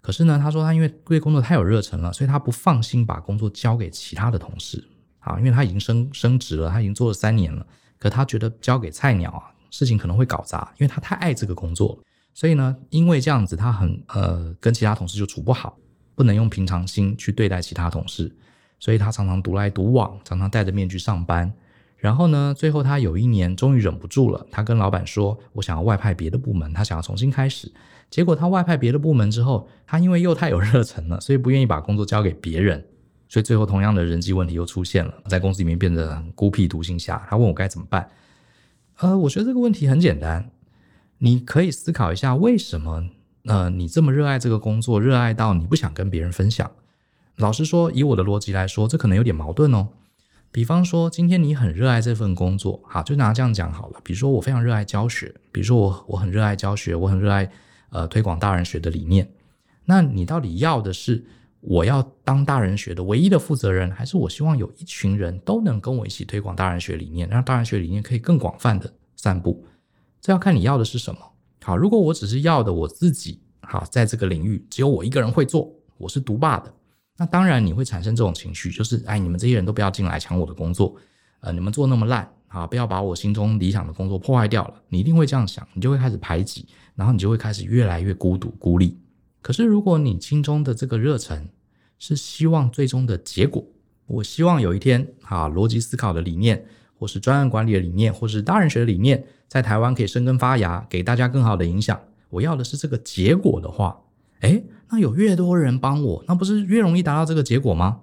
[0.00, 4.82] 可是呢，他说他因为对工作太有热忱了，所以他不放心把工作交给其他的同事
[5.18, 7.66] 啊，因为他已经升升职了，他已经做了三年了。
[7.98, 12.02] 可他觉得交给菜鸟啊，事情可能会搞砸，因为他太爱这个工作了。
[12.34, 15.76] 所以呢，因为这样子，他很呃跟其他同事就处不好，
[16.14, 18.34] 不能用平常心去对待其他同事，
[18.78, 21.52] 所以他常常独来独往，常常戴着面具上班。
[21.96, 27.70] 然后呢，最后他有一年终于忍不住了，他跟老板说：“我想要外派别的部门，他想要重新开始。”
[28.10, 32.84] 结果他外派别的部门之后，他因为又太有热忱了，所以不愿意把工作交给别人，
[33.28, 37.24] 所以最后同样的人际问题又出现了，在公司里面变得很孤僻独行侠。
[37.30, 38.10] 他问我该怎么办？
[38.98, 40.50] 呃，我觉得这个问题很简单，
[41.24, 43.08] 你可以思考一下，为什么
[43.44, 46.68] 呃，你这么热爱这个工作，热爱到你不想跟别人分享。
[47.36, 49.86] 老实说，以我的逻辑来说，这可能有点矛盾哦。
[50.50, 54.00] 比方说，今天你很热爱这份工作，好，就拿这样讲好了。
[54.02, 57.48] 比如说，我非常热爱教学，比如说我我很热爱教学，我很热爱
[57.90, 59.30] 呃推广大人学的理念。
[59.84, 61.24] 那你到底要的是
[61.60, 69.64] 我要当大人学的唯一的负责人，还是我希望有一群人都能跟我一起推广大人学理念，让大人学理念可以更广泛的散布？
[70.22, 71.20] 这要看你要的是什么。
[71.64, 75.68] 好，如果我只是要的我自己，好，在这个领域只有我一个人会做，
[75.98, 76.72] 我是独霸的。
[77.18, 80.94] 那当然你会产生这种情绪，就是哎，你们这些人都不要进来抢我的工作，
[81.40, 84.74] 呃，你们做那么烂，啊，不要把我心中理想的工作破坏掉了。
[84.88, 88.96] 你一定会这样想，你就会开始排挤，然后你就会开始越来越孤独孤立。
[89.40, 91.48] 可是如果你心中的这个热忱
[91.98, 93.64] 是希望最终的结果，
[94.06, 96.64] 我希望有一天，啊，逻辑思考的理念，
[96.96, 102.00] 或是专案管理的理念，或是大人学的理念，在台湾可以生根发芽，给大家更好的影响。
[102.30, 104.00] 我要的是这个结果的话，
[104.40, 104.64] 诶。
[104.88, 108.00] 那有越多人帮我，那不是越容易达到这个结果吗？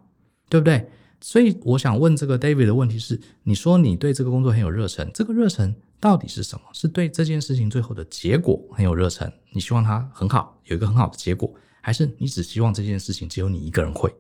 [0.48, 0.88] 对不对？
[1.20, 6.66] 所以我想问这个 David 的问题是：你说你对这个工作很有热忱，这个热忱到底是什么？
[6.72, 14.14] 是对这件事情最后的结果很有热忱，你希望它很好，有一个很好的结果，还是你只希望这件事情只有你一个人会？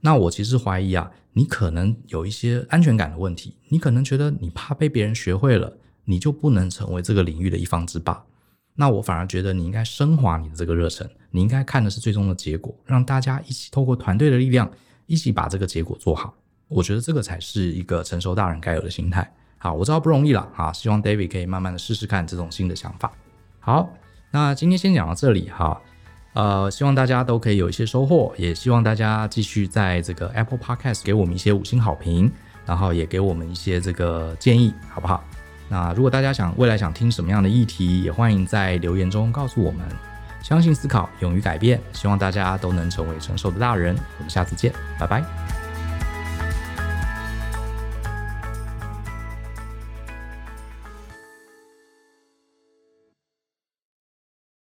[0.00, 5.76] 那我其实怀疑啊，你可能有一些安全感的问题，你可能觉得你怕被别人学会了，
[6.08, 8.24] 你就不能成为这个领域的一方之霸。
[8.74, 14.70] 那我反而觉得你应该升华你的这个热忱，你应该看的是最终的结果，让大家一起透过团队的力量，
[15.06, 16.32] 一起把这个结果做好。
[16.68, 19.30] 我觉得这个才是一个成熟大人该有的心态。
[19.58, 23.12] 好，我知道不容易了，啊，希望 David 可以慢慢的试试看这种新的想法。
[23.60, 23.90] 好，
[24.30, 25.78] 那今天先讲到这里哈，
[26.32, 32.30] 呃，希望大家都可以有一些收获，也希望大家继续在这个 Apple Podcast 给我们一些五星好评，
[32.64, 35.24] 然后也给我们一些这个建议，好不好？
[35.68, 39.86] 那如果大家想未来想听什么样的议题，也欢迎在留言中告诉我们。
[40.40, 43.94] 相信思考，勇于改变，希望大家都能成为成熟的大人。
[44.18, 45.47] 我们下次见，拜拜。